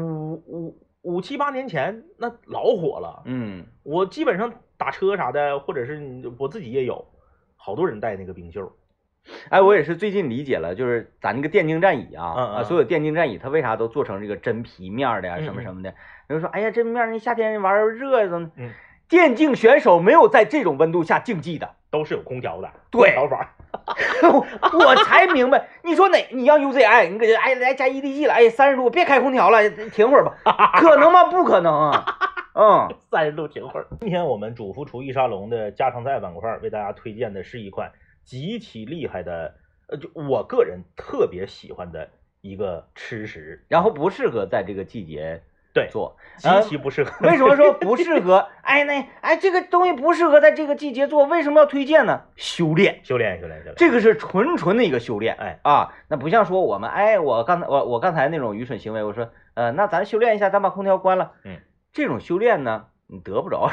[0.00, 6.00] 五五五七八年前那老火了，嗯，我基本上打车啥的，或者是
[6.38, 7.06] 我自己也有，
[7.56, 8.72] 好多人带那个冰袖。
[9.50, 15.90] 哎，我也是最近理解了，就是咱那个电竞战椅啊，嗯嗯啊，所有电竞战椅它为啥都做成这个真皮面儿的呀，嗯什么什么的？
[16.28, 18.70] 有人说，哎呀，这面人夏天玩儿热的，嗯，
[19.08, 23.54] 电竞选手没有在这种温度下竞技的，都是有空调的，对空调法。
[24.72, 25.68] 我才明白。
[25.82, 26.18] 你说哪？
[26.30, 30.36] 你让 UZI，你给哎来加 EDG 了，哎三十度，别开空调了，停会儿吧，
[30.78, 31.24] 可能吗？
[31.24, 32.04] 不可能啊，
[32.54, 33.86] 嗯 三十度停会儿。
[34.00, 37.92] 今天我们主妇厨艺沙龙的家常菜板块为大家推荐的是一款
[38.24, 39.54] 极其厉害的，
[39.88, 42.08] 呃，就我个人特别喜欢的
[42.40, 46.16] 一个吃食，然后不适合在这个季节对，做。
[46.38, 47.12] 极其不适合。
[47.26, 48.48] 为什么说不适合？
[48.62, 52.22] 哎，那哎，这个东西不适合在这个季节做，为什么要推荐呢？
[52.36, 53.74] 修炼，修炼修炼修炼？
[53.76, 55.36] 这个是纯纯的一个修炼。
[55.38, 61.32] 哎啊，那不像说我们，哎，我刚才我我刚才那种愚蠢行为，我说，呃，那咱修炼一下，咱把空调关了。
[61.44, 61.58] 嗯，
[61.92, 63.70] 这种修炼呢，你得不着，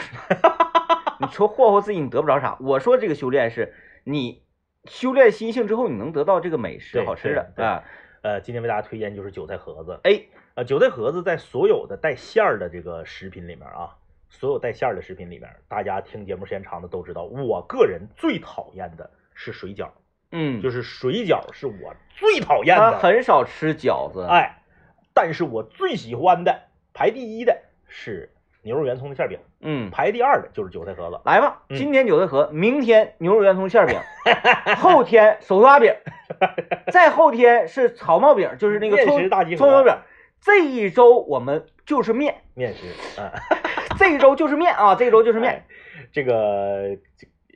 [1.20, 2.58] 你说霍霍自己，你得不着啥。
[2.60, 4.44] 我说这个修炼是你
[4.86, 7.84] 修炼心性之后，你能得到这个美食好吃的啊。
[8.22, 10.00] 呃，今天为大家推荐就是韭菜盒子。
[10.04, 10.24] 哎，
[10.60, 13.96] 呃，韭菜盒子在所有的带馅儿的这个食品里面啊，
[14.30, 19.88] 所有带馅儿的食品里面，大家听节目时间长的都知道，我个人最讨厌的是水饺，
[20.34, 22.98] 嗯，就是水饺是我最讨厌他的。
[22.98, 24.28] 很少吃饺子。
[24.30, 24.58] 哎，
[25.14, 28.30] 但是我最喜欢的排第一的是
[28.62, 31.22] 牛肉圆葱的馅饼，嗯，排第二的就是韭菜盒子。
[31.24, 33.98] 来吧，嗯今天韭菜盒，明天牛肉圆葱馅儿饼，
[34.76, 35.96] 后天手抓饼，
[36.92, 39.96] 再后天是草帽饼，就是那个面葱食大集合葱油饼。
[40.42, 42.88] 这一周我们就是面，面食，
[43.20, 43.32] 啊，
[44.00, 45.52] 这一周就是面啊，这一周就是面。
[45.52, 45.66] 哎
[46.14, 46.98] 这个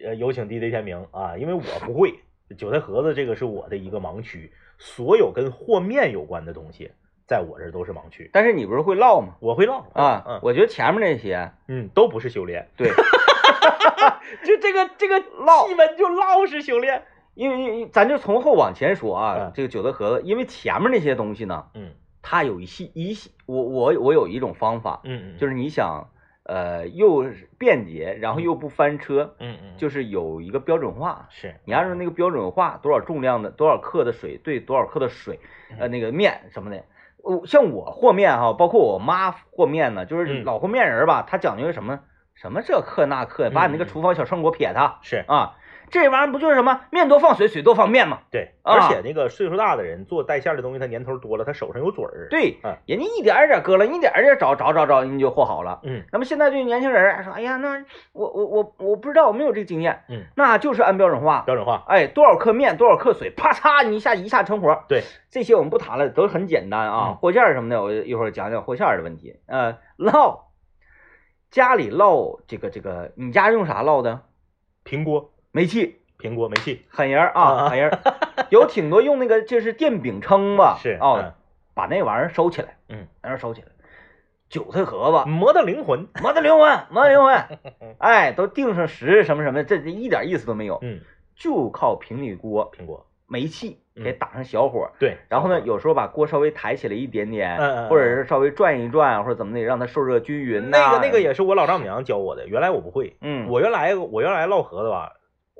[0.04, 2.20] 呃，有请 DJ 天明啊，因为我不会
[2.58, 6.92] 韭菜盒子，这个是我的一个盲区，所有跟和面有关的东西，
[7.26, 8.30] 在我这儿都是盲区。
[8.34, 9.36] 但是你不是会烙吗？
[9.40, 12.90] 我会烙啊，嗯我觉得前面那些，嗯，都不是修炼，对，
[14.44, 17.04] 就这个这个 烙气氛就烙是修炼。
[17.34, 21.92] 因为因为咱就从后往前说啊嗯，这个韭菜盒子，因为前面那些东西呢，嗯
[22.24, 26.10] 它有一系一系，我我我有一种方法，嗯嗯，就是是你想，
[26.44, 27.26] 呃，又
[27.60, 31.28] 便捷，然后又不翻车，嗯嗯，就是有一个标准化。
[31.30, 31.54] 是。
[31.66, 35.40] 你按照那个标准化，多少重量的多少克的水兑多少克的水，
[35.78, 36.84] 呃，那个面什么的。
[37.18, 40.44] 我像我和面哈，包括我妈和面呢，就是嗯。
[40.46, 42.00] 老和面人吧，他讲究什么
[42.34, 45.58] 什么这克那克，把你那个厨房小秤给我撇他是，啊。
[45.90, 48.20] 这玩意儿不就是什么面多放水，水多放面吗？
[48.32, 55.80] 对，啊而且那个岁数大的人做带馅儿的东西，他年头多了，他手上有嘴儿。，对嗯，人家一点儿一点儿搁了，一点儿一点儿找找找找，你就和好了。
[55.84, 61.84] 嗯那么现在对年轻人儿说，哎呀，那我我我我不知道，我没有这个经验，嗯，那就是按标准化，标准化。
[61.88, 64.84] 哎，多少克面，多少克水，啪嚓，你一下一下成活。
[64.88, 67.16] 对，这些我们不谈了，都很简单啊嗯。
[67.18, 69.36] 和馅儿什么的，我一会儿讲讲和馅儿的问题。
[69.48, 70.40] 呃，烙，
[71.52, 74.22] 家里烙这个这个，你家用啥烙的？
[74.84, 76.84] 平锅，煤气，平锅煤气。
[76.90, 78.00] 狠人儿啊啊，狠人儿。
[78.50, 81.32] 有挺多用那个就是电饼铛吧，是哦嗯，
[81.76, 83.68] 把那玩意儿收起来，嗯，那玩意儿收起来。
[84.50, 86.08] 韭菜盒子，磨的灵魂。
[86.24, 87.36] 磨的灵魂，磨的灵魂，
[88.00, 91.00] 哎，都定上时什么什么，这这一点意思都没有，嗯，
[91.36, 93.06] 就靠平底锅、平锅。
[93.26, 97.58] 煤气嗯给打上小火，对，然后呢，有时候把锅稍微抬起来一点点，
[97.90, 100.78] 或者是稍微转一转，或者怎么的，让它受热均匀呐。
[100.78, 103.16] 那个那个也是我老丈母娘教我的，原来我不会。
[103.22, 105.14] 嗯，我原来我原来烙盒子吧，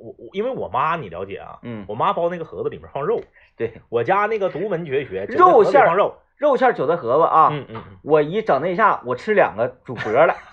[0.04, 3.20] 我我因为我妈你了解啊，嗯，我妈包那个盒子里面放肉，
[3.56, 6.14] 对，我家那个独门绝学，肉馅放肉。
[6.36, 10.34] 肉馅韭菜盒子啊，嗯嗯嗯，我一整那一下，我吃两个煮壳了。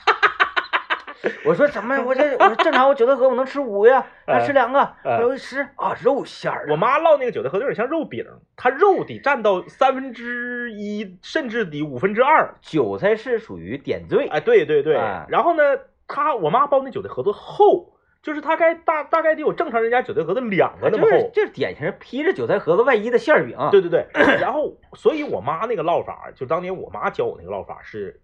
[1.44, 2.00] 我说怎么？
[2.06, 6.68] 我这我说正常我韭菜盒我能吃五个呀， 那吃两个，哎我一吃啊，肉馅儿。
[6.70, 12.56] 我妈烙那个韭菜盒子有点像肉饼，它肉得占到三分之一，甚至得五分之二。
[12.62, 14.96] 韭菜是属于点缀，哎，对对对。
[14.98, 15.64] 哎然后呢，
[16.08, 21.10] 她我妈包那韭菜盒子厚，就是它该大大概得有正常人家韭菜盒子两个那么厚。
[21.10, 23.58] 就是就是典型披着韭菜盒子外衣的馅儿饼。
[23.72, 24.06] 对对对，
[24.40, 28.22] 然后所以我妈那个烙法，就当年我妈教我那个烙法是，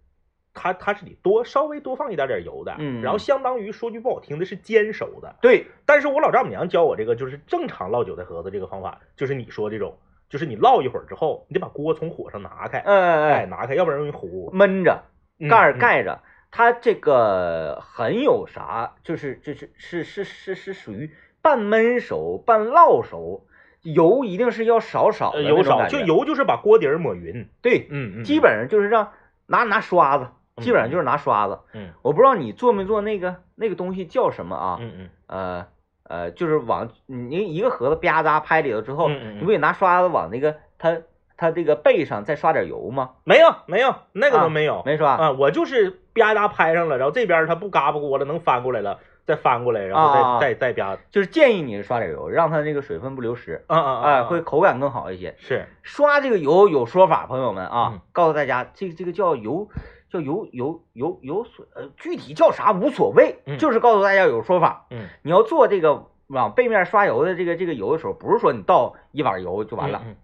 [0.53, 9.97] 她她是得多稍微多放一点点油的，嗯然后相当于说句不好听的是煎熟的，对，但是我老丈母娘教我这个就是正常烙韭菜盒子这个方法，就是你说这种，
[10.29, 14.51] 就是你烙一会儿之后，你得把锅从火上拿开，哎哎，哎，拿开，要不然容易糊。
[14.53, 15.03] 闷着，
[15.39, 16.19] 嗯盖儿嗯盖着。
[16.57, 23.45] 它这个很有啥，就是就是是是是是属于半焖熟半烙熟，
[23.83, 27.47] 油一定是要少少油少，就油就是把锅底儿抹匀。
[27.61, 29.11] 对，嗯嗯，基本上就是让
[29.45, 31.59] 拿拿刷子，嗯基本上就是拿刷子。
[31.73, 34.77] 嗯我不知道你做没做那个那个东西叫什么啊？
[34.81, 35.67] 嗯嗯呃
[36.09, 40.97] 呃，就是往你一个盒子吧嗒拍里头之后，你不得拿刷子往那个它
[41.37, 43.11] 它这个背上再刷点油吗？
[43.25, 44.81] 没有没有，那个啊都没有。
[44.87, 45.11] 没刷。
[45.11, 55.35] 啊，我就是吧嗒拍上了，然后这边它不嘎巴锅了，能翻过来了，再翻过来，然后再、啊再再吧，就是建议你刷点油，让它那个水分不流失，啊啊哎、会口感更好一些。
[55.39, 55.67] 是。
[55.83, 59.69] 刷这个油有说法，朋友们啊，嗯告诉大家，这这个叫油，
[60.09, 64.85] 叫油油油油所，呃，具体叫啥无所谓，嗯就是告诉大家有说法。
[64.89, 65.07] 嗯。
[65.23, 70.15] 你要做这个往背面刷油的这个这个油的时候，不是说你倒一碗油就完了，嗯。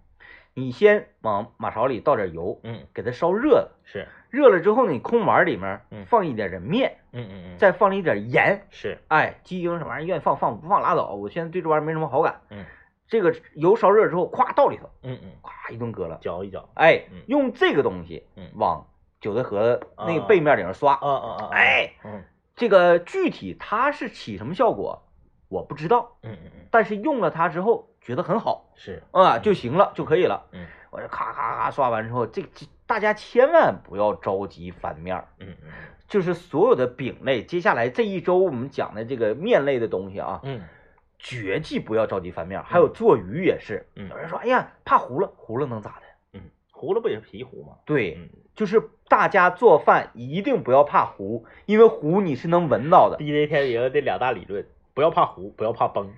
[0.56, 6.04] 你先往马勺里倒点油，嗯，给它烧热了，是热了之后呢，你空碗里面嗯。
[6.06, 8.98] 放一点点面，嗯嗯嗯，再放一点盐，是。
[9.08, 11.14] 哎，鸡精什么玩意儿愿意放放，不放拉倒。
[11.14, 12.40] 我现在对这玩意儿没什么好感。
[12.50, 12.64] 嗯，
[13.08, 16.18] 这个油烧热之后，咵倒里头，嗯嗯，咵一顿搁了。
[16.20, 18.50] 搅一搅，哎嗯，用这个东西嗯。
[18.56, 18.86] 往
[19.20, 20.94] 韭菜盒子那个啊背面顶上刷。
[20.94, 22.22] 啊啊啊，哎，嗯。
[22.56, 25.02] 这个具体它是起什么效果，
[25.48, 29.02] 我不知道，嗯嗯嗯，但是用了它之后觉得很好是。
[29.12, 30.44] 啊，就行了，就可以了。
[30.52, 35.70] 嗯，我这咔咔咔刷完之后，这这大家千万不要着急翻面儿，嗯嗯
[36.06, 40.62] 就是所有的饼类，接下来这一周我们讲的这个面类的东西啊，嗯
[41.18, 42.64] 绝技不要着急翻面儿。
[42.64, 46.02] 还有做鱼也是，嗯有人说，哎呀，怕糊了，糊了能咋的？
[46.34, 47.76] 嗯，糊了不也是皮糊吗？
[47.86, 53.16] 对，嗯就是大家做饭一定不要怕糊，因为糊你是能闻到的。
[53.18, 56.12] ，DJ 天爷的两大理论，不要怕糊，不要怕崩。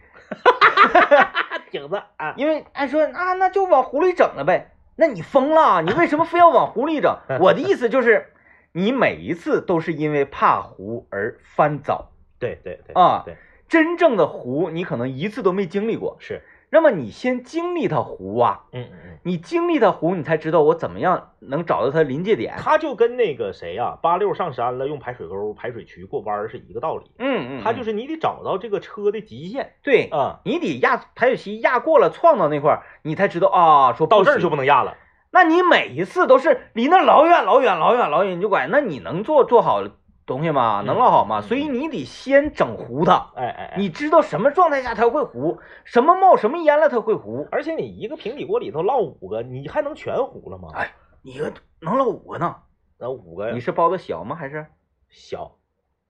[1.70, 4.72] 挺子啊，因为按说啊，那就往糊里整了呗。
[4.96, 5.82] 那你疯了？
[5.82, 7.18] 你为什么非要往湖里整？
[7.40, 8.32] 我的意思就是，
[8.72, 12.10] 你每一次都是因为怕湖而翻早。
[12.38, 13.36] 对对对啊对
[13.68, 16.16] 真正的湖，你可能一次都没经历过。
[16.20, 19.18] 是，那么你先经历它糊啊，嗯嗯嗯。
[19.22, 22.54] 你经历它糊，你才知道我怎么样能找到它临界点。
[22.58, 27.04] 它就跟那个谁呀、八六上山了，用排水沟、排水渠过弯儿是一个道理。
[27.18, 34.96] 嗯嗯，它就是是你得找到这个车的极限对，啊，你得压排水渠压过了，撞到那块儿，你才知道啊，说到这儿就不能压了。
[35.30, 39.82] 那你每一次都是离那老远老远老远老远你就拐，那你能做做好
[40.26, 40.82] 东西吗？
[40.82, 41.38] 嗯能烙好吗？
[41.40, 47.46] 嗯所以你得先整糊它，哎哎哎，你知道什么状态下它会糊，什么冒什么烟了它会糊。
[47.50, 50.70] 而且你一个平底锅里头烙五个，你还能全糊了吗？
[50.74, 52.56] 哎你一个能烙五个呢？
[52.98, 54.34] 那五个你是包的小吗？
[54.36, 54.66] 还是
[55.08, 55.52] 小，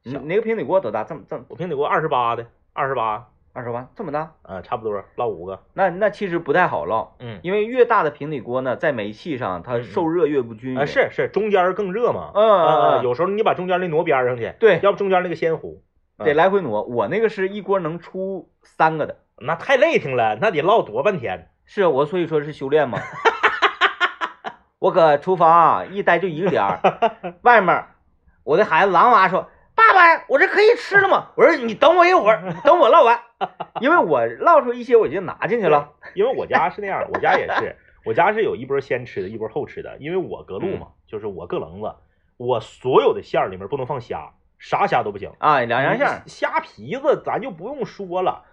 [0.05, 1.05] 小你那个平底锅多大？
[1.05, 4.33] 这么这么我平底锅二十八的，二十八，二十万这么大？
[4.43, 5.63] 嗯，差不多烙五个。
[5.73, 10.79] 那那其实不太好烙，嗯，因为越大的平底锅呢，在煤气上它受热越不均匀。
[10.79, 12.33] 啊，是是，中间更热嘛。
[12.35, 15.83] 嗯嗯有时候你把中间那挪边上去，对，要不中间那个先糊，
[16.19, 16.83] 得来回挪。
[16.83, 19.17] 我那个是一锅能出三个的。
[19.39, 21.49] 那太累挺了，那得烙多半天。
[21.65, 22.99] 是啊我所以说是修炼嘛。
[24.79, 26.81] 我搁厨房啊一待就一个点儿，
[27.43, 27.87] 外面
[28.45, 29.49] 我的孩子狼娃说
[30.29, 33.21] ：“我这可以吃了吗？”我说：“你等我一会儿，等我烙完，
[33.81, 35.93] 因为我烙出一些我就拿进去了。
[36.15, 39.97] 因为我家是那样，我家也是，我家是有一波先吃的，一波后吃的。
[39.99, 41.95] 因为我隔路嘛，就是我隔棱子，
[42.37, 45.33] 我所有的馅儿里面不能放虾，啥虾都不行。
[45.39, 48.45] 啊，两样馅儿，虾皮子咱就不用说了，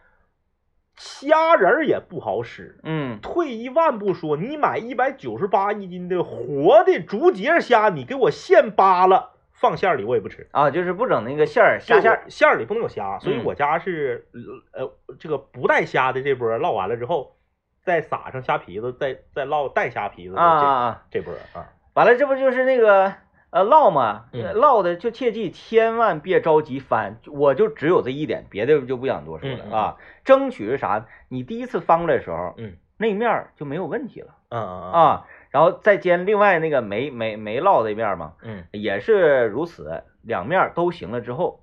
[0.96, 2.80] 虾仁儿也不好使。
[2.84, 10.48] 嗯，退一万步说，你买一百九十八一斤的活的竹节虾，你给我现扒了放馅儿里，我也不吃。
[10.52, 14.28] 啊，就是不整那个馅儿虾馅儿，馅儿里不能有虾，所以嗯我家是
[14.74, 17.38] 呃这个不带虾的这波烙完了之后，
[17.84, 21.04] 再撒上虾皮子，再再烙带虾皮子的啊啊啊！
[21.12, 23.14] 这这波啊，完了，这不就是那个
[23.52, 24.26] 呃烙嘛？
[24.34, 29.98] 烙的就切记千万别着急翻，我就只有这一点，别的就不想多说了啊。
[30.24, 31.06] 争取是啥？
[31.30, 35.28] 你第一次翻过来的时候，嗯那面儿就没有问题了嗯嗯啊。
[35.54, 38.64] 然后再煎另外那个没没没烙的一面儿嘛，嗯。
[38.72, 41.62] 也是如此，两面儿都行了之后，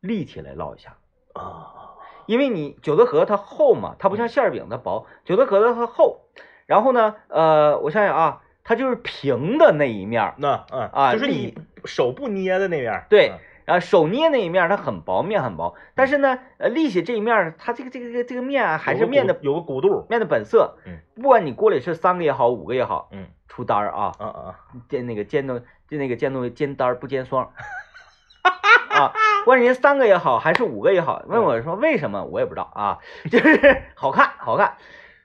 [0.00, 0.96] 立起来烙一下。
[1.34, 1.74] 啊
[2.26, 6.20] 因为你韭菜盒它厚嘛，它不像馅儿饼它薄，韭菜盒子它厚。
[6.66, 13.38] 然后呢，呃，我想想啊，它就是平的那一面儿，那嗯啊就是你手不捏的那面儿，对嗯
[13.68, 15.74] 然后手捏那一面儿它很薄，面很薄。
[15.94, 20.78] 但是呢，呃，立起这一面儿，它这个这个这个这个面啊还是面的有个鼓肚，面的本色。
[20.86, 24.54] 嗯，不管你锅里是三个也好，五个也好，嗯出单儿啊，啊啊
[24.88, 27.52] 煎那个煎东就那个煎东西煎单儿不煎双。
[28.88, 29.12] 啊，
[29.44, 32.98] 不管人三个也好，还是五个也好，问我说为什么，我也不知道啊，
[33.30, 34.78] 就是 好看，好看。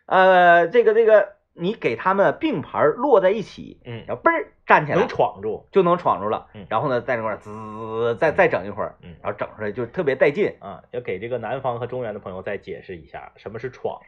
[0.06, 6.66] 呃，这个这个，你给他们并排儿摞在一起，嗯，然后嘣儿站起来能闯住，就能闯住了嗯。
[6.70, 10.56] 然后呢，在那块儿滋，再再整一会儿，嗯然后整出来就特别带劲。
[10.60, 14.00] 啊，要给这个南方和中原的朋友再解释一下什么是闯。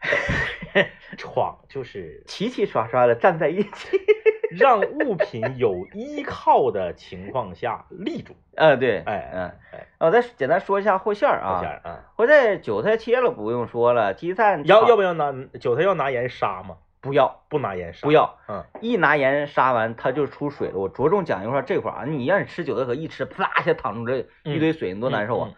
[1.16, 3.98] 闯就是齐齐刷刷的站在一起。
[4.50, 8.34] 让物品有依靠的情况下立住。
[8.56, 11.56] 呃，对，哎嗯哎，我再简单说一下和馅儿啊。
[11.56, 16.76] 和馅儿啊，和菜韭菜切了不用说了，鸡蛋要要不要拿韭菜要拿盐杀吗？
[17.02, 18.10] 不要不拿盐杀，不。
[18.12, 20.78] 要，嗯一拿盐杀完它就出水了。
[20.78, 25.50] 我着重讲一块儿这块儿啊，你让你吃韭菜可一吃，啪一下淌出这一堆水，你多难受啊！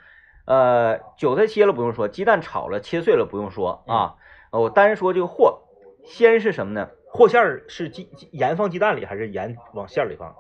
[0.47, 0.97] 嗯！
[0.97, 4.17] 呃，韭菜切了不用说，鸡蛋炒了切碎了不用说啊。
[4.51, 5.63] 呃我单说这个和，
[6.05, 6.89] 先是什么呢？
[7.13, 10.35] 和馅儿是鸡鸡盐放鸡蛋里，还是盐往馅儿里放？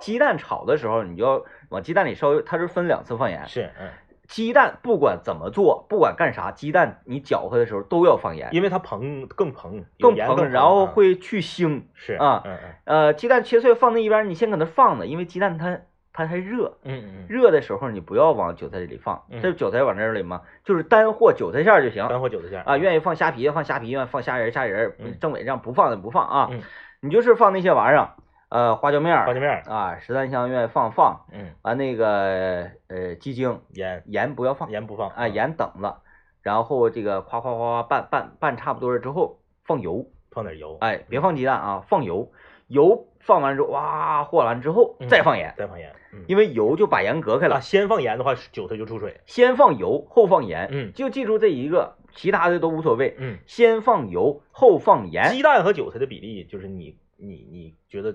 [0.00, 3.46] 鸡蛋炒的时候，你就要往鸡蛋里稍微，它是分两次放盐。
[3.46, 3.88] 是，嗯，
[4.26, 11.82] 鸡蛋不管怎么做，不管干啥，鸡蛋你搅和的时候都要放盐，因为它膨更膨，更盐膨，然后嗯会去腥。
[11.94, 15.80] 是啊嗯嗯呃，鸡蛋切碎放那一边，你先搁那放着，因为鸡蛋它
[16.16, 19.42] 它还热，嗯嗯热的时候你不要往韭菜里放，嗯。
[19.42, 22.78] 这韭菜往这里嘛，就是单和韭菜馅儿就行嗯，干货韭菜馅儿啊。
[22.78, 26.62] 愿意放虾皮放虾皮，愿意放虾仁儿虾仁政委让不放的不放啊嗯。
[27.00, 28.14] 你就是放那些玩意儿，
[28.48, 34.04] 呃，花椒面儿花椒面儿，啊，十三香愿意放放，嗯，完那个呃鸡精盐。
[34.06, 35.98] 盐不要放盐不放啊，盐等着，
[36.42, 42.30] 然后这个夸夸夸夸拌拌拌差不多了之后放油，放点油，哎，别放鸡蛋啊，放油，
[42.68, 45.08] 油放完之后，哇，和完之后嗯。
[45.08, 47.60] 再放盐，再放盐，嗯，因为油就把盐隔开啊，了。
[47.60, 53.16] 先放盐的话，韭菜就出水，先放油，后放盐，嗯就记住这一个，其他的都无所谓。
[53.18, 55.32] 嗯，先放油，后放盐。
[55.32, 58.14] 鸡蛋和韭菜的比例，就是你你你觉得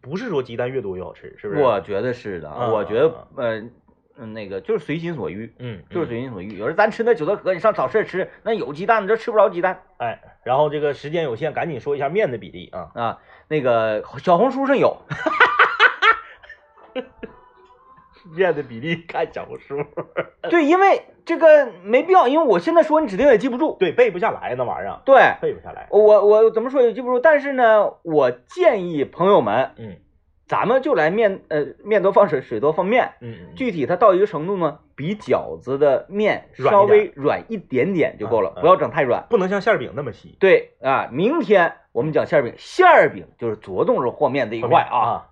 [0.00, 1.60] 不是说鸡蛋越多越好吃，是不是？
[1.60, 3.60] 我觉得是的，啊我觉得呃
[4.18, 6.56] 嗯那个就是随心所欲，嗯，就是嗯随心所欲。
[6.56, 12.90] 有时咱吃那韭菜盒，你上早市吃，那有鸡蛋，你这吃不着鸡蛋哎，然后这个时间有限，赶紧说一下面的比例啊。
[12.94, 13.18] 啊。
[13.48, 14.96] 那个小红书上有，
[18.34, 19.76] 面的比例看小红书，
[20.50, 23.76] 对，因为这个没必要，因为我现在说你指定也记不住。
[23.78, 25.86] 对，背不下来那玩意儿，对，背不下来。
[25.90, 29.96] 我我怎么说也记不住，但是呢，我建议朋友们，嗯
[30.48, 33.14] 咱们就来面呃面多放水，水多放面。
[33.20, 39.26] 嗯嗯，具体它到一个程度呢，比饺子的面稍微软一点点就够了，嗯嗯不要整太软。
[39.28, 40.36] 不能像馅儿饼那么细。
[40.38, 44.98] 对啊，明天我们讲馅儿饼，馅儿饼就是着重是和面这一块啊。
[44.98, 45.26] 啊，